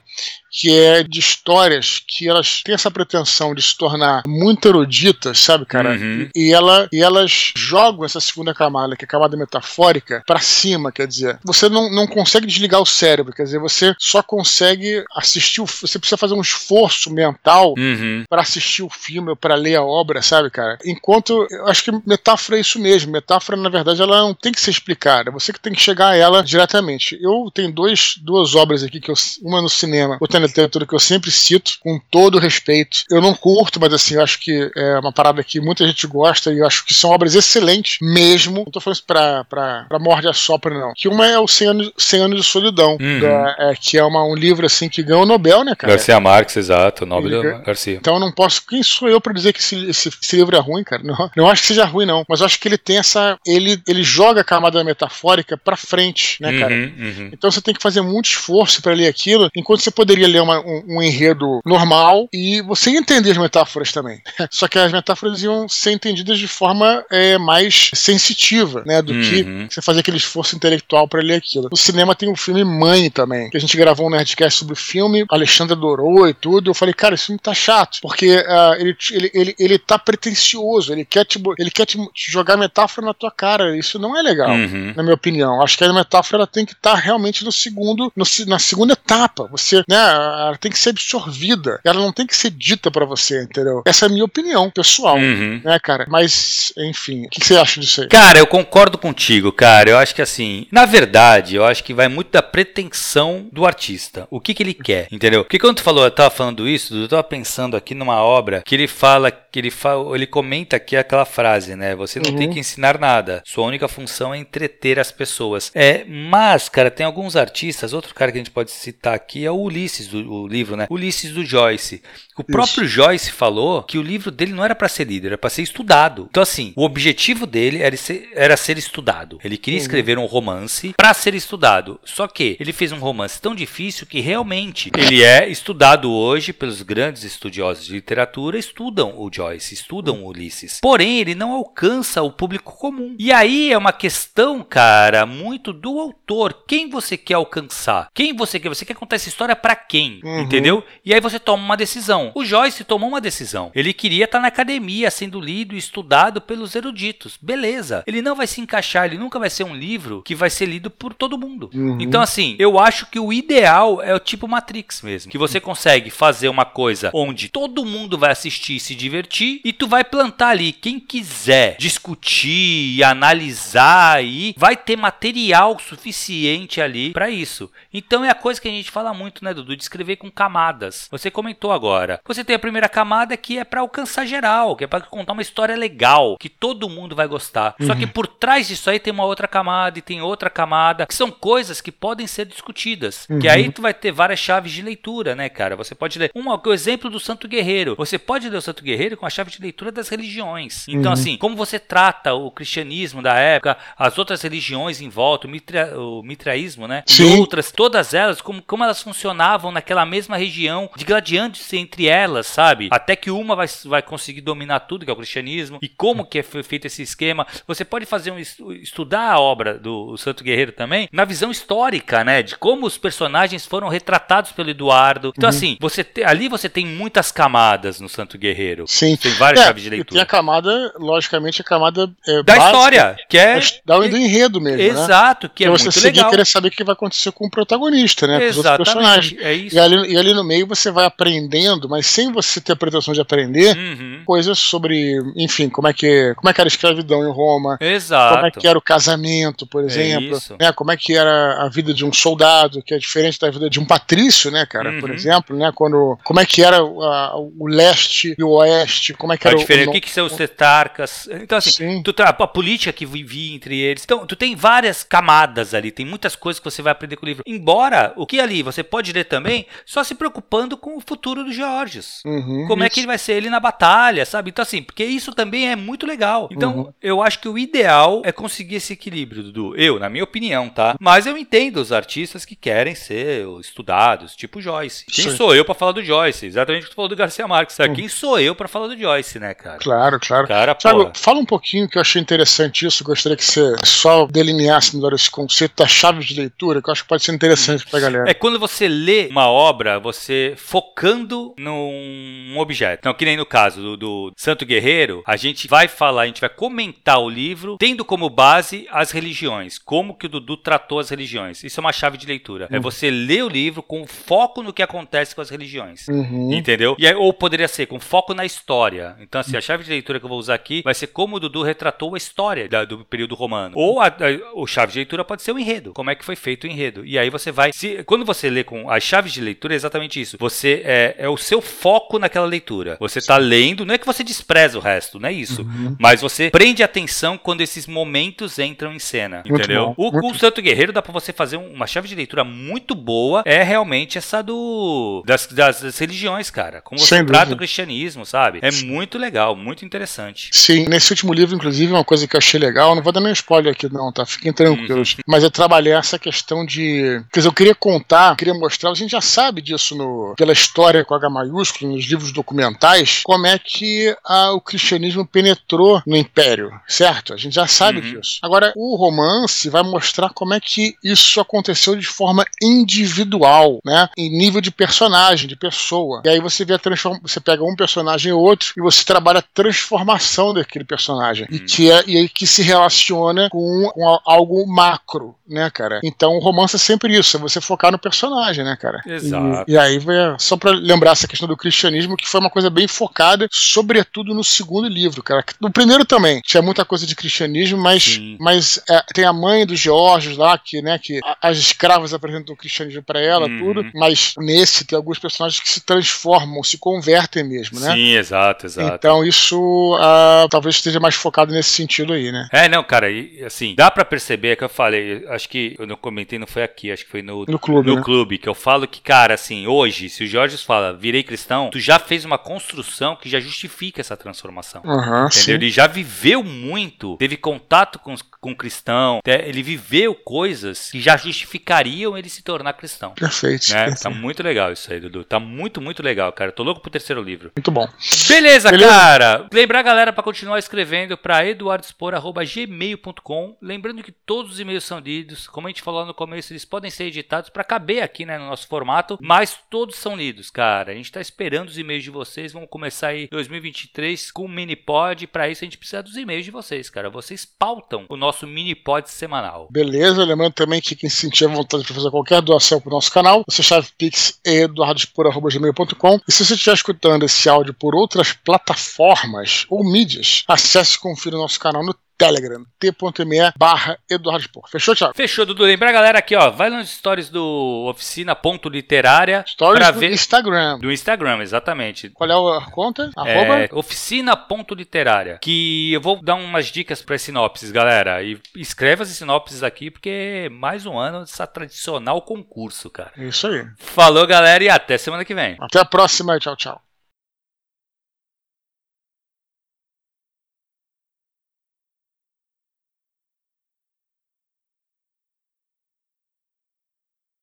que 0.54 0.72
é 0.72 1.02
de 1.02 1.18
histórias 1.18 2.00
que 2.06 2.28
elas 2.28 2.62
têm 2.62 2.74
essa 2.74 2.90
pretensão 2.90 3.54
de 3.54 3.60
se 3.60 3.76
tornar 3.76 4.22
muito 4.24 4.68
eruditas, 4.68 5.40
sabe, 5.40 5.66
cara? 5.66 5.90
Uhum. 5.90 6.28
E, 6.34 6.52
ela, 6.52 6.88
e 6.92 7.02
elas 7.02 7.52
jogam 7.56 8.04
essa 8.04 8.20
segunda 8.20 8.54
camada, 8.54 8.94
que 8.94 9.04
é 9.04 9.06
a 9.06 9.08
camada 9.08 9.36
metafórica, 9.36 10.22
para 10.24 10.38
cima, 10.38 10.92
quer 10.92 11.08
dizer, 11.08 11.40
você 11.44 11.68
não, 11.68 11.90
não 11.90 12.06
consegue 12.06 12.46
desligar 12.46 12.80
o 12.80 12.86
cérebro, 12.86 13.32
quer 13.32 13.42
dizer, 13.42 13.58
você 13.58 13.94
só 13.98 14.22
consegue 14.22 15.04
assistir 15.16 15.60
o 15.60 15.66
você 15.66 15.98
precisa 15.98 16.16
fazer 16.16 16.34
um 16.34 16.40
esforço 16.40 17.10
mental 17.10 17.74
uhum. 17.76 18.24
para 18.28 18.42
assistir 18.42 18.82
o 18.82 18.90
filme 18.90 19.30
ou 19.30 19.36
para 19.36 19.56
ler 19.56 19.76
a 19.76 19.82
obra, 19.82 20.22
sabe, 20.22 20.50
cara? 20.50 20.78
Enquanto 20.84 21.46
eu 21.50 21.66
acho 21.66 21.82
que 21.82 21.90
metáfora 22.06 22.58
é 22.58 22.60
isso 22.60 22.78
mesmo, 22.78 23.10
metáfora 23.10 23.58
na 23.58 23.68
verdade 23.68 24.00
ela 24.00 24.20
não 24.20 24.34
tem 24.34 24.52
que 24.52 24.60
ser 24.60 24.70
explicada, 24.70 25.32
você 25.32 25.52
que 25.52 25.60
tem 25.60 25.72
que 25.72 25.80
chegar 25.80 26.10
a 26.10 26.16
ela 26.16 26.42
diretamente. 26.42 27.18
Eu 27.20 27.50
tenho 27.52 27.72
dois, 27.72 28.14
duas 28.22 28.54
obras 28.54 28.82
aqui 28.82 29.00
que 29.00 29.10
eu 29.10 29.14
uma 29.42 29.60
no 29.60 29.68
cinema, 29.68 30.16
outra 30.20 30.38
na 30.38 30.43
literatura 30.46 30.86
que 30.86 30.94
eu 30.94 31.00
sempre 31.00 31.30
cito, 31.30 31.72
com 31.80 32.00
todo 32.10 32.38
respeito. 32.38 32.98
Eu 33.10 33.20
não 33.20 33.34
curto, 33.34 33.80
mas 33.80 33.92
assim, 33.92 34.14
eu 34.14 34.22
acho 34.22 34.40
que 34.40 34.70
é 34.76 34.98
uma 34.98 35.12
parada 35.12 35.42
que 35.42 35.60
muita 35.60 35.86
gente 35.86 36.06
gosta 36.06 36.52
e 36.52 36.58
eu 36.58 36.66
acho 36.66 36.84
que 36.84 36.94
são 36.94 37.10
obras 37.10 37.34
excelentes 37.34 37.98
mesmo. 38.00 38.64
Não 38.64 38.64
tô 38.72 38.80
falando 38.80 38.96
isso 38.96 39.06
pra, 39.06 39.44
pra, 39.44 39.86
pra 39.88 39.98
morde 39.98 40.28
a 40.28 40.32
sopra, 40.32 40.78
não. 40.78 40.92
Que 40.94 41.08
uma 41.08 41.26
é 41.26 41.38
o 41.38 41.46
100 41.46 41.68
Anos, 41.68 41.92
100 41.96 42.20
anos 42.20 42.40
de 42.40 42.46
Solidão, 42.46 42.96
uhum. 43.00 43.20
da, 43.20 43.56
é, 43.58 43.74
que 43.74 43.98
é 43.98 44.04
uma, 44.04 44.24
um 44.24 44.34
livro 44.34 44.66
assim 44.66 44.88
que 44.88 45.02
ganhou 45.02 45.22
o 45.22 45.26
Nobel, 45.26 45.64
né, 45.64 45.74
cara? 45.74 45.92
Garcia 45.92 46.20
Marques, 46.20 46.56
exato, 46.56 47.06
Nobel 47.06 47.62
Garcia. 47.62 47.94
Então 47.94 48.14
eu 48.14 48.20
não 48.20 48.32
posso. 48.32 48.64
Quem 48.66 48.82
sou 48.82 49.08
eu 49.08 49.20
pra 49.20 49.32
dizer 49.32 49.52
que 49.52 49.60
esse, 49.60 49.88
esse, 49.88 50.08
esse, 50.08 50.36
livro 50.36 50.56
é 50.56 50.60
ruim, 50.60 50.84
cara? 50.84 51.02
Não, 51.02 51.16
não 51.36 51.48
acho 51.48 51.62
que 51.62 51.68
seja 51.68 51.84
ruim, 51.84 52.06
não. 52.06 52.24
Mas 52.28 52.40
eu 52.40 52.46
acho 52.46 52.58
que 52.58 52.68
ele 52.68 52.78
tem 52.78 52.98
essa. 52.98 53.38
Ele, 53.46 53.80
ele 53.86 54.02
joga 54.02 54.40
a 54.40 54.44
camada 54.44 54.82
metafórica 54.84 55.56
pra 55.56 55.76
frente, 55.76 56.40
né, 56.40 56.58
cara? 56.58 56.74
Uhum, 56.74 56.94
uhum. 56.98 57.30
Então 57.32 57.50
você 57.50 57.60
tem 57.60 57.74
que 57.74 57.82
fazer 57.82 58.00
muito 58.00 58.26
esforço 58.26 58.82
para 58.82 58.94
ler 58.94 59.08
aquilo 59.08 59.48
enquanto 59.54 59.80
você 59.80 59.90
poderia 59.90 60.28
ler 60.34 60.42
uma, 60.42 60.60
um, 60.60 60.82
um, 60.88 61.02
enredo 61.02 61.60
normal 61.64 62.28
e 62.32 62.60
você 62.62 62.90
entender 62.90 63.30
as 63.30 63.38
metáforas 63.38 63.92
também. 63.92 64.20
Só 64.50 64.68
que 64.68 64.78
as 64.78 64.92
metáforas 64.92 65.42
iam 65.42 65.68
ser 65.68 65.92
entendidas 65.92 66.38
de 66.38 66.48
forma 66.48 67.04
é, 67.10 67.38
mais 67.38 67.90
sensitiva, 67.94 68.82
né, 68.86 69.00
do 69.00 69.12
uhum. 69.12 69.20
que 69.20 69.66
você 69.70 69.80
fazer 69.80 70.00
aquele 70.00 70.16
esforço 70.16 70.56
intelectual 70.56 71.08
para 71.08 71.22
ler 71.22 71.36
aquilo. 71.36 71.68
No 71.70 71.76
cinema 71.76 72.14
tem 72.14 72.28
o 72.28 72.32
um 72.32 72.36
filme 72.36 72.64
Mãe 72.64 73.10
também, 73.10 73.50
que 73.50 73.56
a 73.56 73.60
gente 73.60 73.76
gravou 73.76 74.06
um 74.06 74.10
Nerdcast 74.10 74.58
sobre 74.58 74.74
o 74.74 74.76
filme, 74.76 75.24
Alexandre 75.30 75.74
adorou 75.74 76.28
e 76.28 76.34
tudo. 76.34 76.70
Eu 76.70 76.74
falei, 76.74 76.94
cara, 76.94 77.14
esse 77.14 77.26
filme 77.26 77.38
tá 77.38 77.54
chato, 77.54 77.98
porque 78.02 78.36
uh, 78.36 78.74
ele, 78.78 78.96
ele, 79.12 79.30
ele, 79.32 79.54
ele 79.58 79.78
tá 79.78 79.98
pretencioso, 79.98 80.92
ele 80.92 81.04
quer, 81.04 81.24
te, 81.24 81.40
ele 81.58 81.70
quer 81.70 81.86
te 81.86 81.98
jogar 82.14 82.56
metáfora 82.56 83.06
na 83.06 83.14
tua 83.14 83.30
cara. 83.30 83.76
Isso 83.76 83.98
não 83.98 84.18
é 84.18 84.22
legal, 84.22 84.50
uhum. 84.50 84.92
na 84.96 85.02
minha 85.02 85.14
opinião. 85.14 85.62
Acho 85.62 85.78
que 85.78 85.84
a 85.84 85.92
metáfora 85.92 86.38
ela 86.38 86.46
tem 86.46 86.64
que 86.64 86.72
estar 86.72 86.94
tá 86.94 86.96
realmente 86.96 87.44
no 87.44 87.52
segundo, 87.52 88.12
no, 88.16 88.24
na 88.46 88.58
segunda 88.58 88.94
etapa 88.94 89.44
você, 89.50 89.84
né, 89.88 89.96
ela 90.24 90.56
tem 90.56 90.70
que 90.70 90.78
ser 90.78 90.90
absorvida. 90.90 91.80
Ela 91.84 92.00
não 92.00 92.12
tem 92.12 92.26
que 92.26 92.36
ser 92.36 92.50
dita 92.50 92.90
para 92.90 93.04
você, 93.04 93.42
entendeu? 93.42 93.82
Essa 93.84 94.06
é 94.06 94.08
a 94.08 94.12
minha 94.12 94.24
opinião 94.24 94.70
pessoal, 94.70 95.16
uhum. 95.16 95.60
né, 95.64 95.78
cara? 95.78 96.06
Mas, 96.08 96.72
enfim, 96.76 97.26
o 97.26 97.28
que 97.28 97.44
você 97.44 97.56
acha 97.56 97.80
disso 97.80 98.02
aí? 98.02 98.08
Cara, 98.08 98.38
eu 98.38 98.46
concordo 98.46 98.96
contigo, 98.96 99.52
cara. 99.52 99.90
Eu 99.90 99.98
acho 99.98 100.14
que 100.14 100.22
assim, 100.22 100.66
na 100.70 100.86
verdade, 100.86 101.56
eu 101.56 101.64
acho 101.64 101.84
que 101.84 101.92
vai 101.92 102.08
muito 102.08 102.30
da 102.30 102.42
pretensão 102.42 103.48
do 103.52 103.66
artista. 103.66 104.26
O 104.30 104.40
que 104.40 104.54
que 104.54 104.62
ele 104.62 104.74
quer, 104.74 105.08
entendeu? 105.10 105.44
Porque 105.44 105.58
quando 105.58 105.76
tu 105.76 105.82
falou, 105.82 106.04
eu 106.04 106.10
tava 106.10 106.30
falando 106.30 106.68
isso, 106.68 106.94
eu 106.94 107.08
tava 107.08 107.22
pensando 107.22 107.76
aqui 107.76 107.94
numa 107.94 108.22
obra 108.22 108.62
que 108.64 108.74
ele 108.74 108.86
fala, 108.86 109.30
que 109.30 109.58
ele 109.58 109.70
fala, 109.70 110.14
ele 110.14 110.26
comenta 110.26 110.76
aqui 110.76 110.96
aquela 110.96 111.24
frase, 111.24 111.76
né? 111.76 111.94
Você 111.94 112.18
não 112.18 112.30
uhum. 112.30 112.36
tem 112.36 112.50
que 112.50 112.58
ensinar 112.58 112.98
nada. 112.98 113.42
Sua 113.44 113.66
única 113.66 113.88
função 113.88 114.32
é 114.32 114.38
entreter 114.38 114.98
as 114.98 115.12
pessoas. 115.12 115.70
É, 115.74 116.04
mas, 116.04 116.68
cara, 116.68 116.90
tem 116.90 117.04
alguns 117.04 117.36
artistas, 117.36 117.92
outro 117.92 118.14
cara 118.14 118.30
que 118.32 118.38
a 118.38 118.40
gente 118.40 118.50
pode 118.50 118.70
citar 118.70 119.14
aqui 119.14 119.34
aqui 119.34 119.44
é 119.44 119.50
o 119.50 119.56
Ulisses, 119.56 120.03
do, 120.08 120.32
o 120.32 120.46
livro, 120.46 120.76
né? 120.76 120.86
Ulisses 120.90 121.32
do 121.32 121.44
Joyce. 121.44 122.02
O 122.36 122.42
Isso. 122.42 122.50
próprio 122.50 122.86
Joyce 122.86 123.30
falou 123.30 123.82
que 123.82 123.98
o 123.98 124.02
livro 124.02 124.30
dele 124.30 124.52
não 124.52 124.64
era 124.64 124.74
para 124.74 124.88
ser 124.88 125.06
lido, 125.06 125.26
era 125.26 125.38
para 125.38 125.50
ser 125.50 125.62
estudado. 125.62 126.26
Então, 126.30 126.42
assim, 126.42 126.72
o 126.76 126.84
objetivo 126.84 127.46
dele 127.46 127.82
era 127.82 127.96
ser, 127.96 128.28
era 128.34 128.56
ser 128.56 128.76
estudado. 128.76 129.38
Ele 129.44 129.56
queria 129.56 129.78
uhum. 129.78 129.82
escrever 129.82 130.18
um 130.18 130.26
romance 130.26 130.94
para 130.96 131.14
ser 131.14 131.34
estudado. 131.34 132.00
Só 132.04 132.26
que 132.26 132.56
ele 132.58 132.72
fez 132.72 132.92
um 132.92 132.98
romance 132.98 133.40
tão 133.40 133.54
difícil 133.54 134.06
que 134.06 134.20
realmente 134.20 134.90
ele 134.96 135.22
é 135.22 135.48
estudado 135.48 136.10
hoje 136.12 136.52
pelos 136.52 136.82
grandes 136.82 137.22
estudiosos 137.24 137.86
de 137.86 137.92
literatura, 137.92 138.58
estudam 138.58 139.14
o 139.16 139.30
Joyce, 139.32 139.74
estudam 139.74 140.24
o 140.24 140.28
Ulisses. 140.28 140.80
Porém, 140.80 141.18
ele 141.20 141.34
não 141.34 141.52
alcança 141.52 142.22
o 142.22 142.30
público 142.30 142.76
comum. 142.76 143.14
E 143.18 143.32
aí 143.32 143.72
é 143.72 143.78
uma 143.78 143.92
questão, 143.92 144.62
cara, 144.62 145.24
muito 145.24 145.72
do 145.72 146.00
autor. 146.00 146.64
Quem 146.66 146.88
você 146.88 147.16
quer 147.16 147.34
alcançar? 147.34 148.08
Quem 148.12 148.34
você 148.34 148.58
quer? 148.58 148.68
Você 148.68 148.84
quer 148.84 148.94
contar 148.94 149.16
essa 149.16 149.28
história 149.28 149.54
para 149.54 149.76
quem? 149.76 149.93
Uhum. 150.22 150.42
Entendeu? 150.42 150.84
E 151.04 151.12
aí 151.12 151.20
você 151.20 151.38
toma 151.38 151.62
uma 151.62 151.76
decisão. 151.76 152.32
O 152.34 152.44
Joyce 152.44 152.84
tomou 152.84 153.08
uma 153.08 153.20
decisão. 153.20 153.70
Ele 153.74 153.92
queria 153.92 154.24
estar 154.24 154.40
na 154.40 154.48
academia 154.48 155.10
sendo 155.10 155.40
lido 155.40 155.74
e 155.74 155.78
estudado 155.78 156.40
pelos 156.40 156.74
eruditos. 156.74 157.38
Beleza. 157.40 158.02
Ele 158.06 158.22
não 158.22 158.34
vai 158.34 158.46
se 158.46 158.60
encaixar, 158.60 159.06
ele 159.06 159.18
nunca 159.18 159.38
vai 159.38 159.50
ser 159.50 159.64
um 159.64 159.74
livro 159.74 160.22
que 160.22 160.34
vai 160.34 160.50
ser 160.50 160.66
lido 160.66 160.90
por 160.90 161.14
todo 161.14 161.38
mundo. 161.38 161.70
Uhum. 161.74 161.98
Então, 162.00 162.20
assim, 162.20 162.56
eu 162.58 162.78
acho 162.78 163.06
que 163.06 163.18
o 163.18 163.32
ideal 163.32 164.02
é 164.02 164.14
o 164.14 164.20
tipo 164.20 164.48
Matrix 164.48 165.02
mesmo. 165.02 165.30
Que 165.30 165.38
você 165.38 165.60
consegue 165.60 166.10
fazer 166.10 166.48
uma 166.48 166.64
coisa 166.64 167.10
onde 167.12 167.48
todo 167.48 167.84
mundo 167.84 168.18
vai 168.18 168.30
assistir 168.30 168.76
e 168.76 168.80
se 168.80 168.94
divertir 168.94 169.60
e 169.64 169.72
tu 169.72 169.86
vai 169.86 170.04
plantar 170.04 170.48
ali. 170.48 170.72
Quem 170.72 170.98
quiser 170.98 171.76
discutir 171.78 172.96
e 172.96 173.04
analisar 173.04 174.16
aí, 174.16 174.54
vai 174.56 174.76
ter 174.76 174.96
material 174.96 175.78
suficiente 175.78 176.80
ali 176.80 177.10
para 177.10 177.30
isso. 177.30 177.70
Então 177.92 178.24
é 178.24 178.30
a 178.30 178.34
coisa 178.34 178.60
que 178.60 178.68
a 178.68 178.70
gente 178.70 178.90
fala 178.90 179.12
muito, 179.14 179.44
né, 179.44 179.52
Dudu? 179.52 179.76
De 179.84 179.86
escrever 179.86 180.16
com 180.16 180.30
camadas. 180.30 181.08
Você 181.10 181.30
comentou 181.30 181.70
agora. 181.70 182.20
Você 182.26 182.42
tem 182.42 182.56
a 182.56 182.58
primeira 182.58 182.88
camada 182.88 183.36
que 183.36 183.58
é 183.58 183.64
para 183.64 183.80
alcançar 183.80 184.24
geral, 184.26 184.74
que 184.76 184.84
é 184.84 184.86
para 184.86 185.02
contar 185.02 185.32
uma 185.32 185.42
história 185.42 185.76
legal, 185.76 186.36
que 186.38 186.48
todo 186.48 186.88
mundo 186.88 187.14
vai 187.14 187.26
gostar. 187.26 187.74
Uhum. 187.78 187.86
Só 187.86 187.94
que 187.94 188.06
por 188.06 188.26
trás 188.26 188.68
disso 188.68 188.88
aí 188.88 188.98
tem 188.98 189.12
uma 189.12 189.24
outra 189.24 189.46
camada 189.46 189.98
e 189.98 190.02
tem 190.02 190.22
outra 190.22 190.48
camada, 190.48 191.06
que 191.06 191.14
são 191.14 191.30
coisas 191.30 191.80
que 191.80 191.92
podem 191.92 192.26
ser 192.26 192.46
discutidas. 192.46 193.26
Uhum. 193.28 193.38
Que 193.38 193.48
aí 193.48 193.70
tu 193.70 193.82
vai 193.82 193.92
ter 193.92 194.10
várias 194.10 194.40
chaves 194.40 194.72
de 194.72 194.82
leitura, 194.82 195.34
né, 195.34 195.48
cara? 195.48 195.76
Você 195.76 195.94
pode 195.94 196.18
ler 196.18 196.30
um 196.34 196.44
o 196.48 196.72
exemplo 196.72 197.10
do 197.10 197.20
Santo 197.20 197.46
Guerreiro. 197.46 197.94
Você 197.96 198.18
pode 198.18 198.48
ler 198.48 198.56
o 198.56 198.62
Santo 198.62 198.82
Guerreiro 198.82 199.16
com 199.16 199.26
a 199.26 199.30
chave 199.30 199.50
de 199.50 199.60
leitura 199.60 199.92
das 199.92 200.08
religiões. 200.08 200.86
Então, 200.88 201.06
uhum. 201.06 201.12
assim, 201.12 201.36
como 201.36 201.56
você 201.56 201.78
trata 201.78 202.32
o 202.34 202.50
cristianismo 202.50 203.20
da 203.20 203.34
época, 203.34 203.76
as 203.98 204.16
outras 204.18 204.40
religiões 204.42 205.00
em 205.00 205.08
volta, 205.08 205.46
o, 205.46 205.50
mitra, 205.50 205.98
o 205.98 206.22
mitraísmo, 206.22 206.86
né? 206.88 207.02
Sim. 207.06 207.34
E 207.34 207.38
outras, 207.38 207.70
todas 207.70 208.14
elas, 208.14 208.40
como, 208.40 208.62
como 208.62 208.84
elas 208.84 209.02
funcionavam 209.02 209.72
naquela 209.74 210.06
mesma 210.06 210.36
região, 210.36 210.88
de 210.96 211.04
gladiando-se 211.04 211.76
entre 211.76 212.06
elas, 212.06 212.46
sabe? 212.46 212.88
Até 212.90 213.16
que 213.16 213.30
uma 213.30 213.54
vai, 213.54 213.66
vai 213.84 214.02
conseguir 214.02 214.40
dominar 214.40 214.80
tudo, 214.80 215.04
que 215.04 215.10
é 215.10 215.14
o 215.14 215.16
cristianismo, 215.16 215.78
e 215.82 215.88
como 215.88 216.24
que 216.24 216.38
é 216.38 216.42
feito 216.42 216.86
esse 216.86 217.02
esquema. 217.02 217.46
Você 217.66 217.84
pode 217.84 218.06
fazer 218.06 218.30
um 218.30 218.38
estudar 218.38 219.32
a 219.32 219.38
obra 219.38 219.78
do 219.78 220.16
Santo 220.16 220.44
Guerreiro 220.44 220.72
também 220.72 221.08
na 221.12 221.24
visão 221.24 221.50
histórica, 221.50 222.24
né? 222.24 222.42
De 222.42 222.56
como 222.56 222.86
os 222.86 222.96
personagens 222.96 223.66
foram 223.66 223.88
retratados 223.88 224.52
pelo 224.52 224.70
Eduardo. 224.70 225.32
Então, 225.36 225.50
uhum. 225.50 225.56
assim, 225.56 225.76
você 225.80 226.04
te, 226.04 226.22
ali 226.22 226.48
você 226.48 226.68
tem 226.68 226.86
muitas 226.86 227.32
camadas 227.32 228.00
no 228.00 228.08
Santo 228.08 228.38
Guerreiro. 228.38 228.84
Sim. 228.86 229.16
Tem 229.16 229.32
várias 229.32 229.60
é, 229.60 229.66
chaves 229.66 229.82
de 229.82 229.90
leitura. 229.90 230.12
Tem 230.12 230.22
a 230.22 230.26
camada, 230.26 230.92
logicamente, 230.98 231.60
a 231.60 231.64
camada 231.64 232.10
é, 232.26 232.42
da 232.42 232.54
básica, 232.54 232.66
história, 232.66 233.16
que 233.28 233.38
é 233.38 233.60
da 233.84 233.98
do 233.98 234.16
enredo 234.16 234.60
mesmo, 234.60 234.78
né? 234.78 234.84
Exato, 234.84 235.46
né? 235.46 235.52
que 235.54 235.64
é 235.64 235.68
você 235.68 235.84
muito 235.84 236.00
seguir 236.00 236.18
legal. 236.18 236.30
querer 236.30 236.46
saber 236.46 236.68
o 236.68 236.70
que 236.70 236.84
vai 236.84 236.92
acontecer 236.92 237.32
com 237.32 237.46
o 237.46 237.50
protagonista, 237.50 238.26
né? 238.26 238.44
Exatamente, 238.44 238.54
com 238.54 238.60
os 238.60 238.66
outros 238.66 238.88
personagens. 238.88 239.40
É 239.40 239.54
isso. 239.66 239.76
E 239.76 239.78
ali, 239.78 240.12
e 240.12 240.16
ali 240.16 240.32
no 240.32 240.44
meio 240.44 240.66
você 240.66 240.90
vai 240.90 241.04
aprendendo, 241.04 241.88
mas 241.88 242.06
sem 242.06 242.32
você 242.32 242.60
ter 242.60 242.72
a 242.72 242.76
pretensão 242.76 243.14
de 243.14 243.20
aprender, 243.20 243.76
uhum. 243.76 244.22
coisas 244.24 244.58
sobre, 244.58 245.18
enfim, 245.36 245.68
como 245.68 245.88
é 245.88 245.92
que 245.92 246.34
como 246.36 246.48
é 246.48 246.52
que 246.52 246.60
era 246.60 246.66
a 246.66 246.72
escravidão 246.72 247.26
em 247.26 247.32
Roma, 247.32 247.78
Exato. 247.80 248.34
como 248.34 248.46
é 248.46 248.50
que 248.50 248.66
era 248.66 248.78
o 248.78 248.82
casamento, 248.82 249.66
por 249.66 249.82
é 249.82 249.86
exemplo, 249.86 250.38
é 250.58 250.64
né? 250.64 250.72
Como 250.72 250.90
é 250.90 250.96
que 250.96 251.16
era 251.16 251.64
a 251.64 251.68
vida 251.68 251.92
de 251.92 252.04
um 252.04 252.12
soldado, 252.12 252.82
que 252.82 252.94
é 252.94 252.98
diferente 252.98 253.38
da 253.38 253.50
vida 253.50 253.68
de 253.70 253.80
um 253.80 253.84
patrício, 253.84 254.50
né, 254.50 254.66
cara? 254.66 254.90
Uhum. 254.90 255.00
Por 255.00 255.10
exemplo, 255.10 255.56
né? 255.56 255.70
Quando 255.74 256.18
como 256.24 256.40
é 256.40 256.46
que 256.46 256.62
era 256.62 256.78
a, 256.78 257.36
o 257.36 257.66
leste 257.66 258.34
e 258.38 258.42
o 258.42 258.50
oeste, 258.50 259.14
como 259.14 259.32
é 259.32 259.36
que 259.36 259.46
era 259.46 259.56
a 259.56 259.58
diferença, 259.58 259.88
o, 259.88 259.90
o 259.90 259.94
que, 259.94 260.00
que 260.00 260.10
são 260.10 260.26
os 260.26 260.32
tetarcas. 260.34 261.28
Então 261.30 261.58
assim, 261.58 262.02
tu, 262.02 262.14
a, 262.22 262.28
a 262.28 262.46
política 262.46 262.92
que 262.92 263.06
vivia 263.06 263.54
entre 263.54 263.78
eles. 263.78 264.04
Então, 264.04 264.26
tu 264.26 264.36
tem 264.36 264.54
várias 264.54 265.02
camadas 265.02 265.74
ali, 265.74 265.90
tem 265.90 266.06
muitas 266.06 266.36
coisas 266.36 266.58
que 266.58 266.64
você 266.64 266.82
vai 266.82 266.92
aprender 266.92 267.16
com 267.16 267.26
o 267.26 267.28
livro. 267.28 267.42
Embora 267.46 268.12
o 268.16 268.26
que 268.26 268.40
ali 268.40 268.62
você 268.62 268.82
pode 268.82 269.12
ler 269.12 269.24
também, 269.24 269.53
só 269.84 270.02
se 270.02 270.14
preocupando 270.14 270.76
com 270.76 270.96
o 270.96 271.00
futuro 271.00 271.44
do 271.44 271.52
Georges. 271.52 272.22
Uhum, 272.24 272.66
como 272.66 272.82
isso. 272.82 272.86
é 272.86 272.90
que 272.90 273.00
ele 273.00 273.06
vai 273.06 273.18
ser 273.18 273.34
ele 273.34 273.50
na 273.50 273.60
batalha, 273.60 274.24
sabe? 274.24 274.50
Então 274.50 274.62
assim, 274.62 274.82
porque 274.82 275.04
isso 275.04 275.32
também 275.32 275.68
é 275.70 275.76
muito 275.76 276.06
legal. 276.06 276.48
Então, 276.50 276.76
uhum. 276.76 276.92
eu 277.02 277.22
acho 277.22 277.38
que 277.38 277.48
o 277.48 277.58
ideal 277.58 278.22
é 278.24 278.32
conseguir 278.32 278.76
esse 278.76 278.92
equilíbrio, 278.92 279.42
Dudu. 279.42 279.76
Eu, 279.76 279.98
na 279.98 280.08
minha 280.08 280.24
opinião, 280.24 280.68
tá? 280.68 280.96
Mas 281.00 281.26
eu 281.26 281.36
entendo 281.36 281.76
os 281.76 281.92
artistas 281.92 282.44
que 282.44 282.56
querem 282.56 282.94
ser 282.94 283.46
estudados, 283.60 284.34
tipo 284.34 284.60
Joyce. 284.60 285.06
Quem 285.06 285.30
Sim. 285.30 285.36
sou 285.36 285.54
eu 285.54 285.64
para 285.64 285.74
falar 285.74 285.92
do 285.92 286.02
Joyce? 286.02 286.46
Exatamente 286.46 286.82
o 286.82 286.84
que 286.86 286.90
tu 286.90 286.96
falou 286.96 287.08
do 287.08 287.16
Garcia 287.16 287.46
Marques. 287.46 287.78
Uhum. 287.78 287.94
Quem 287.94 288.08
sou 288.08 288.38
eu 288.38 288.54
para 288.54 288.68
falar 288.68 288.88
do 288.88 288.96
Joyce, 288.96 289.38
né, 289.38 289.54
cara? 289.54 289.78
Claro, 289.78 290.20
claro. 290.20 290.46
Cara, 290.46 290.74
Thiago, 290.74 291.12
fala 291.14 291.38
um 291.38 291.44
pouquinho 291.44 291.88
que 291.88 291.98
eu 291.98 292.02
achei 292.02 292.20
interessante 292.20 292.86
isso. 292.86 293.04
Gostaria 293.04 293.36
que 293.36 293.44
você 293.44 293.74
só 293.84 294.26
delineasse 294.26 294.96
melhor 294.96 295.12
esse 295.12 295.30
conceito 295.30 295.74
da 295.76 295.86
chave 295.86 296.24
de 296.24 296.34
leitura, 296.34 296.82
que 296.82 296.88
eu 296.88 296.92
acho 296.92 297.02
que 297.02 297.08
pode 297.08 297.24
ser 297.24 297.32
interessante 297.32 297.86
pra 297.86 298.00
galera. 298.00 298.28
É 298.28 298.34
quando 298.34 298.58
você 298.58 298.88
lê 298.88 299.28
uma 299.30 299.43
obra, 299.48 299.98
você 299.98 300.54
focando 300.56 301.54
num 301.58 302.54
objeto. 302.58 303.00
Então, 303.00 303.14
que 303.14 303.24
nem 303.24 303.36
no 303.36 303.46
caso 303.46 303.80
do, 303.80 303.96
do 303.96 304.32
Santo 304.36 304.66
Guerreiro, 304.66 305.22
a 305.26 305.36
gente 305.36 305.68
vai 305.68 305.88
falar, 305.88 306.22
a 306.22 306.26
gente 306.26 306.40
vai 306.40 306.50
comentar 306.50 307.20
o 307.20 307.28
livro, 307.28 307.76
tendo 307.78 308.04
como 308.04 308.28
base 308.30 308.86
as 308.90 309.10
religiões. 309.10 309.78
Como 309.78 310.14
que 310.14 310.26
o 310.26 310.28
Dudu 310.28 310.56
tratou 310.56 310.98
as 310.98 311.10
religiões. 311.10 311.62
Isso 311.62 311.80
é 311.80 311.82
uma 311.82 311.92
chave 311.92 312.16
de 312.16 312.26
leitura. 312.26 312.66
É 312.70 312.74
uhum. 312.74 312.76
É 312.76 312.80
você 312.80 313.10
ler 313.10 313.44
o 313.44 313.48
livro 313.48 313.82
com 313.82 314.06
foco 314.06 314.62
no 314.62 314.72
que 314.72 314.82
acontece 314.82 315.34
com 315.34 315.40
as 315.40 315.50
religiões. 315.50 316.06
Uhum. 316.08 316.52
Entendeu? 316.52 316.96
E 316.98 317.06
aí, 317.06 317.14
ou 317.14 317.32
poderia 317.32 317.68
ser 317.68 317.86
com 317.86 317.98
foco 318.00 318.34
na 318.34 318.44
história. 318.44 319.16
Então, 319.20 319.40
assim, 319.40 319.56
a 319.56 319.60
chave 319.60 319.84
de 319.84 319.90
leitura 319.90 320.18
que 320.18 320.24
eu 320.24 320.28
vou 320.28 320.38
usar 320.38 320.54
aqui 320.54 320.82
vai 320.82 320.94
ser 320.94 321.08
como 321.08 321.36
o 321.36 321.40
Dudu 321.40 321.62
retratou 321.62 322.14
a 322.14 322.18
história 322.18 322.68
da, 322.68 322.84
do 322.84 323.04
período 323.04 323.34
romano. 323.34 323.74
Ou 323.76 324.00
a, 324.00 324.06
a, 324.06 324.12
o 324.54 324.66
chave 324.66 324.92
de 324.92 324.98
leitura 324.98 325.24
pode 325.24 325.42
ser 325.42 325.52
o 325.52 325.58
enredo. 325.58 325.92
Como 325.92 326.10
é 326.10 326.14
que 326.14 326.24
foi 326.24 326.36
feito 326.36 326.64
o 326.64 326.66
enredo. 326.66 327.04
E 327.04 327.18
aí 327.18 327.30
você 327.30 327.50
vai. 327.50 327.72
Se, 327.72 328.02
quando 328.04 328.24
você 328.24 328.48
lê 328.48 328.64
com 328.64 328.90
as 328.90 329.02
chaves 329.02 329.32
de 329.34 329.40
leitura, 329.40 329.74
é 329.74 329.76
exatamente 329.76 330.20
isso. 330.20 330.36
Você 330.38 330.82
é, 330.84 331.14
é 331.18 331.28
o 331.28 331.36
seu 331.36 331.60
foco 331.60 332.18
naquela 332.18 332.46
leitura. 332.46 332.96
Você 333.00 333.18
está 333.18 333.36
lendo, 333.36 333.84
não 333.84 333.94
é 333.94 333.98
que 333.98 334.06
você 334.06 334.22
despreza 334.22 334.78
o 334.78 334.80
resto, 334.80 335.18
não 335.18 335.28
é 335.28 335.32
isso. 335.32 335.62
Uhum. 335.62 335.96
Mas 335.98 336.20
você 336.20 336.50
prende 336.50 336.82
atenção 336.82 337.36
quando 337.36 337.60
esses 337.60 337.86
momentos 337.86 338.58
entram 338.58 338.92
em 338.92 338.98
cena. 338.98 339.42
Muito 339.46 339.60
entendeu? 339.60 339.94
Bom, 339.96 340.10
o, 340.22 340.30
o 340.30 340.34
Santo 340.34 340.62
Guerreiro 340.62 340.92
dá 340.92 341.02
para 341.02 341.12
você 341.12 341.32
fazer 341.32 341.56
uma 341.56 341.86
chave 341.86 342.08
de 342.08 342.14
leitura 342.14 342.44
muito 342.44 342.94
boa. 342.94 343.42
É 343.44 343.62
realmente 343.62 344.18
essa 344.18 344.42
do. 344.42 345.22
das, 345.26 345.46
das, 345.46 345.80
das 345.82 345.98
religiões, 345.98 346.50
cara. 346.50 346.80
Como 346.80 346.98
você 346.98 347.16
Sem 347.16 347.26
trata 347.26 347.46
dúvida. 347.46 347.54
o 347.54 347.58
cristianismo, 347.58 348.24
sabe? 348.24 348.60
É 348.62 348.70
muito 348.70 349.18
legal, 349.18 349.56
muito 349.56 349.84
interessante. 349.84 350.50
Sim, 350.52 350.86
nesse 350.88 351.12
último 351.12 351.32
livro, 351.32 351.54
inclusive, 351.54 351.92
uma 351.92 352.04
coisa 352.04 352.26
que 352.26 352.36
eu 352.36 352.38
achei 352.38 352.58
legal, 352.58 352.94
não 352.94 353.02
vou 353.02 353.12
dar 353.12 353.20
nenhum 353.20 353.32
spoiler 353.32 353.72
aqui, 353.72 353.92
não, 353.92 354.12
tá? 354.12 354.24
Fiquem 354.24 354.52
tranquilos. 354.52 355.14
Uhum. 355.14 355.22
Mas 355.26 355.42
eu 355.42 355.50
trabalhei 355.50 355.92
essa 355.92 356.18
questão 356.18 356.64
de. 356.64 357.22
Quer 357.32 357.40
dizer, 357.40 357.48
eu 357.48 357.52
queria 357.52 357.74
contar, 357.74 358.36
queria 358.36 358.54
mostrar, 358.54 358.90
a 358.90 358.94
gente 358.94 359.10
já 359.10 359.20
sabe 359.24 359.60
disso 359.60 359.96
no, 359.96 360.34
pela 360.36 360.52
história 360.52 361.04
com 361.04 361.14
H 361.14 361.30
maiúsculo, 361.30 361.92
nos 361.92 362.04
livros 362.04 362.32
documentais, 362.32 363.22
como 363.24 363.46
é 363.46 363.58
que 363.58 364.14
a, 364.24 364.52
o 364.52 364.60
cristianismo 364.60 365.26
penetrou 365.26 366.02
no 366.06 366.16
Império, 366.16 366.70
certo? 366.86 367.32
A 367.32 367.36
gente 367.36 367.54
já 367.54 367.66
sabe 367.66 368.00
uhum. 368.00 368.20
disso. 368.20 368.38
Agora, 368.42 368.72
o 368.76 368.96
romance 368.96 369.68
vai 369.68 369.82
mostrar 369.82 370.30
como 370.30 370.54
é 370.54 370.60
que 370.60 370.94
isso 371.02 371.40
aconteceu 371.40 371.96
de 371.96 372.06
forma 372.06 372.44
individual, 372.62 373.80
né? 373.84 374.08
Em 374.16 374.30
nível 374.30 374.60
de 374.60 374.70
personagem, 374.70 375.48
de 375.48 375.56
pessoa. 375.56 376.22
E 376.24 376.28
aí 376.28 376.40
você 376.40 376.64
vê 376.64 376.74
a 376.74 376.78
transform... 376.78 377.18
você 377.22 377.40
pega 377.40 377.64
um 377.64 377.76
personagem 377.76 378.30
e 378.30 378.34
outro 378.34 378.72
e 378.76 378.80
você 378.80 379.04
trabalha 379.04 379.38
a 379.38 379.54
transformação 379.54 380.54
daquele 380.54 380.84
personagem. 380.84 381.46
Uhum. 381.50 381.56
E 381.56 381.60
que 381.60 381.90
é 381.90 382.04
e 382.06 382.16
aí 382.16 382.28
que 382.28 382.46
se 382.46 382.62
relaciona 382.62 383.48
com, 383.50 383.90
com 383.92 384.20
algo 384.26 384.66
macro, 384.66 385.34
né, 385.48 385.70
cara? 385.70 386.00
Então 386.04 386.36
o 386.36 386.40
romance 386.40 386.76
é 386.76 386.78
sempre 386.78 387.16
isso, 387.16 387.36
é 387.36 387.40
você 387.40 387.60
focar 387.60 387.92
no 387.92 387.98
personagem, 387.98 388.64
né, 388.64 388.76
cara? 388.80 389.02
Exato. 389.06 389.70
E, 389.70 389.74
e 389.74 389.78
aí, 389.78 389.98
só 390.38 390.56
para 390.56 390.70
lembrar 390.70 391.12
essa 391.12 391.28
questão 391.28 391.48
do 391.48 391.56
cristianismo, 391.56 392.16
que 392.16 392.28
foi 392.28 392.40
uma 392.40 392.50
coisa 392.50 392.70
bem 392.70 392.88
focada, 392.88 393.48
sobretudo 393.50 394.34
no 394.34 394.42
segundo 394.44 394.88
livro, 394.88 395.22
cara. 395.22 395.44
No 395.60 395.70
primeiro 395.70 396.04
também 396.04 396.40
tinha 396.40 396.62
muita 396.62 396.84
coisa 396.84 397.06
de 397.06 397.14
cristianismo, 397.14 397.78
mas, 397.78 398.20
mas 398.38 398.80
é, 398.88 399.02
tem 399.12 399.24
a 399.24 399.32
mãe 399.32 399.66
dos 399.66 399.78
Georges 399.78 400.36
lá, 400.36 400.56
que, 400.56 400.80
né, 400.80 400.98
que 400.98 401.20
as 401.42 401.58
escravas 401.58 402.14
apresentam 402.14 402.54
o 402.54 402.58
cristianismo 402.58 403.02
para 403.02 403.20
ela, 403.20 403.46
uhum. 403.46 403.58
tudo, 403.58 403.90
mas 403.94 404.34
nesse 404.38 404.84
tem 404.84 404.96
alguns 404.96 405.18
personagens 405.18 405.60
que 405.60 405.68
se 405.68 405.80
transformam, 405.80 406.62
se 406.62 406.78
convertem 406.78 407.44
mesmo, 407.44 407.80
né? 407.80 407.92
Sim, 407.92 408.14
exato, 408.14 408.66
exato. 408.66 408.94
Então 408.94 409.24
isso 409.24 409.58
uh, 409.96 410.48
talvez 410.48 410.76
esteja 410.76 411.00
mais 411.00 411.14
focado 411.14 411.52
nesse 411.52 411.70
sentido 411.70 412.12
aí, 412.12 412.32
né? 412.32 412.48
É, 412.52 412.68
não, 412.68 412.82
cara, 412.82 413.10
e, 413.10 413.42
assim, 413.44 413.74
dá 413.74 413.90
para 413.90 414.04
perceber 414.04 414.54
é 414.54 414.56
que 414.56 414.64
eu 414.64 414.68
falei, 414.68 415.24
acho 415.28 415.48
que 415.48 415.74
eu 415.78 415.86
não 415.86 415.96
comentei, 415.96 416.38
não 416.38 416.46
foi 416.46 416.62
aqui, 416.62 416.90
acho 416.90 417.04
que 417.04 417.10
foi 417.10 417.22
no, 417.22 417.44
no 417.46 417.58
clube, 417.58 417.88
no 417.88 417.96
né? 417.96 418.02
clube, 418.02 418.38
que 418.38 418.48
eu 418.48 418.54
falo 418.54 418.86
que, 418.86 418.93
cara, 419.00 419.34
assim, 419.34 419.66
hoje, 419.66 420.08
se 420.08 420.24
o 420.24 420.26
Jorge 420.26 420.56
fala, 420.58 420.92
virei 420.92 421.22
cristão, 421.22 421.70
tu 421.70 421.80
já 421.80 421.98
fez 421.98 422.24
uma 422.24 422.38
construção 422.38 423.16
que 423.16 423.28
já 423.28 423.40
justifica 423.40 424.00
essa 424.00 424.16
transformação. 424.16 424.82
Uhum, 424.84 425.26
entendeu? 425.26 425.30
Sim. 425.30 425.52
Ele 425.52 425.70
já 425.70 425.86
viveu 425.86 426.42
muito, 426.42 427.16
teve 427.16 427.36
contato 427.36 427.98
com, 427.98 428.14
com 428.40 428.54
cristão, 428.54 429.20
ele 429.24 429.62
viveu 429.62 430.14
coisas 430.14 430.90
que 430.90 431.00
já 431.00 431.16
justificariam 431.16 432.16
ele 432.16 432.28
se 432.28 432.42
tornar 432.42 432.72
cristão. 432.74 433.12
Perfeito. 433.12 433.70
Né? 433.70 433.84
perfeito. 433.84 434.02
Tá 434.02 434.10
muito 434.10 434.42
legal 434.42 434.72
isso 434.72 434.92
aí, 434.92 435.00
Dudu. 435.00 435.24
Tá 435.24 435.40
muito, 435.40 435.80
muito 435.80 436.02
legal, 436.02 436.32
cara. 436.32 436.52
Tô 436.52 436.62
louco 436.62 436.80
pro 436.80 436.90
terceiro 436.90 437.22
livro. 437.22 437.50
Muito 437.56 437.70
bom. 437.70 437.88
Beleza, 438.28 438.70
Beleza. 438.70 438.90
cara. 438.90 439.46
Lembrar 439.52 439.80
a 439.80 439.82
galera 439.82 440.12
para 440.12 440.22
continuar 440.22 440.58
escrevendo 440.58 441.16
para 441.16 441.46
eduardespor.gmail.com. 441.46 443.56
Lembrando 443.60 444.02
que 444.02 444.12
todos 444.12 444.52
os 444.52 444.60
e-mails 444.60 444.84
são 444.84 444.98
lidos. 444.98 445.48
Como 445.48 445.66
a 445.66 445.70
gente 445.70 445.82
falou 445.82 446.04
no 446.04 446.12
começo, 446.14 446.52
eles 446.52 446.64
podem 446.64 446.90
ser 446.90 447.04
editados 447.04 447.50
para 447.50 447.64
caber 447.64 448.02
aqui 448.02 448.26
né, 448.26 448.38
no 448.38 448.46
nosso 448.46 448.66
formato, 448.66 448.83
mas 449.20 449.58
todos 449.70 449.96
são 449.96 450.16
lidos, 450.16 450.50
cara. 450.50 450.92
A 450.92 450.94
gente 450.94 451.10
tá 451.10 451.20
esperando 451.20 451.68
os 451.68 451.78
e-mails 451.78 452.04
de 452.04 452.10
vocês. 452.10 452.52
Vamos 452.52 452.68
começar 452.68 453.08
aí 453.08 453.28
2023 453.28 454.30
com 454.30 454.44
o 454.44 454.48
mini 454.48 454.76
pod. 454.76 455.26
Para 455.26 455.48
isso 455.48 455.64
a 455.64 455.66
gente 455.66 455.78
precisa 455.78 456.02
dos 456.02 456.16
e-mails 456.16 456.44
de 456.44 456.50
vocês, 456.50 456.90
cara. 456.90 457.10
Vocês 457.10 457.44
pautam 457.44 458.06
o 458.08 458.16
nosso 458.16 458.46
mini 458.46 458.74
pod 458.74 459.10
semanal. 459.10 459.68
Beleza, 459.70 460.24
lembrando 460.24 460.52
também 460.52 460.80
que 460.80 460.96
quem 460.96 461.10
sentir 461.10 461.46
vontade 461.48 461.84
de 461.84 461.92
fazer 461.92 462.10
qualquer 462.10 462.40
doação 462.42 462.80
pro 462.80 462.90
nosso 462.90 463.10
canal, 463.10 463.44
você 463.48 463.62
chave 463.62 463.88
pix 463.96 464.40
eduardespor.gmail.com. 464.44 466.20
E 466.28 466.32
se 466.32 466.44
você 466.44 466.54
estiver 466.54 466.74
escutando 466.74 467.24
esse 467.24 467.48
áudio 467.48 467.74
por 467.74 467.94
outras 467.94 468.32
plataformas 468.32 469.66
ou 469.68 469.84
mídias, 469.84 470.44
acesse 470.48 470.96
e 470.96 471.00
confira 471.00 471.36
o 471.36 471.40
nosso 471.40 471.58
canal 471.58 471.84
no 471.84 471.94
Telegram, 472.16 472.64
t.me 472.78 473.52
barra 473.56 473.98
Eduardo 474.08 474.42
Spor. 474.42 474.68
Fechou, 474.68 474.94
Thiago? 474.94 475.14
Fechou, 475.14 475.44
Dudu. 475.44 475.64
Lembra, 475.64 475.92
galera, 475.92 476.18
aqui, 476.18 476.36
ó, 476.36 476.50
vai 476.50 476.70
nos 476.70 476.88
stories 476.88 477.28
do 477.28 477.86
Oficina 477.88 478.34
Ponto 478.34 478.68
Literária. 478.68 479.44
Stories 479.46 479.78
pra 479.78 479.90
do 479.90 480.00
ver... 480.00 480.12
Instagram. 480.12 480.78
Do 480.78 480.92
Instagram, 480.92 481.42
exatamente. 481.42 482.10
Qual 482.10 482.30
é 482.30 482.58
a 482.58 482.70
conta? 482.70 483.10
É, 483.26 483.68
Oficina 483.72 484.36
Ponto 484.36 484.74
Literária. 484.74 485.38
Que 485.40 485.92
eu 485.92 486.00
vou 486.00 486.22
dar 486.22 486.36
umas 486.36 486.66
dicas 486.66 487.02
para 487.02 487.18
sinopses, 487.18 487.70
galera. 487.70 488.22
E 488.22 488.40
escreva 488.56 489.02
as 489.02 489.08
sinopses 489.08 489.62
aqui, 489.62 489.90
porque 489.90 490.44
é 490.44 490.48
mais 490.48 490.86
um 490.86 490.98
ano 490.98 491.20
dessa 491.20 491.46
tradicional 491.46 492.22
concurso, 492.22 492.90
cara. 492.90 493.12
Isso 493.16 493.46
aí. 493.46 493.66
Falou, 493.78 494.26
galera, 494.26 494.62
e 494.62 494.68
até 494.68 494.96
semana 494.98 495.24
que 495.24 495.34
vem. 495.34 495.56
Até 495.60 495.80
a 495.80 495.84
próxima. 495.84 496.38
Tchau, 496.38 496.56
tchau. 496.56 496.83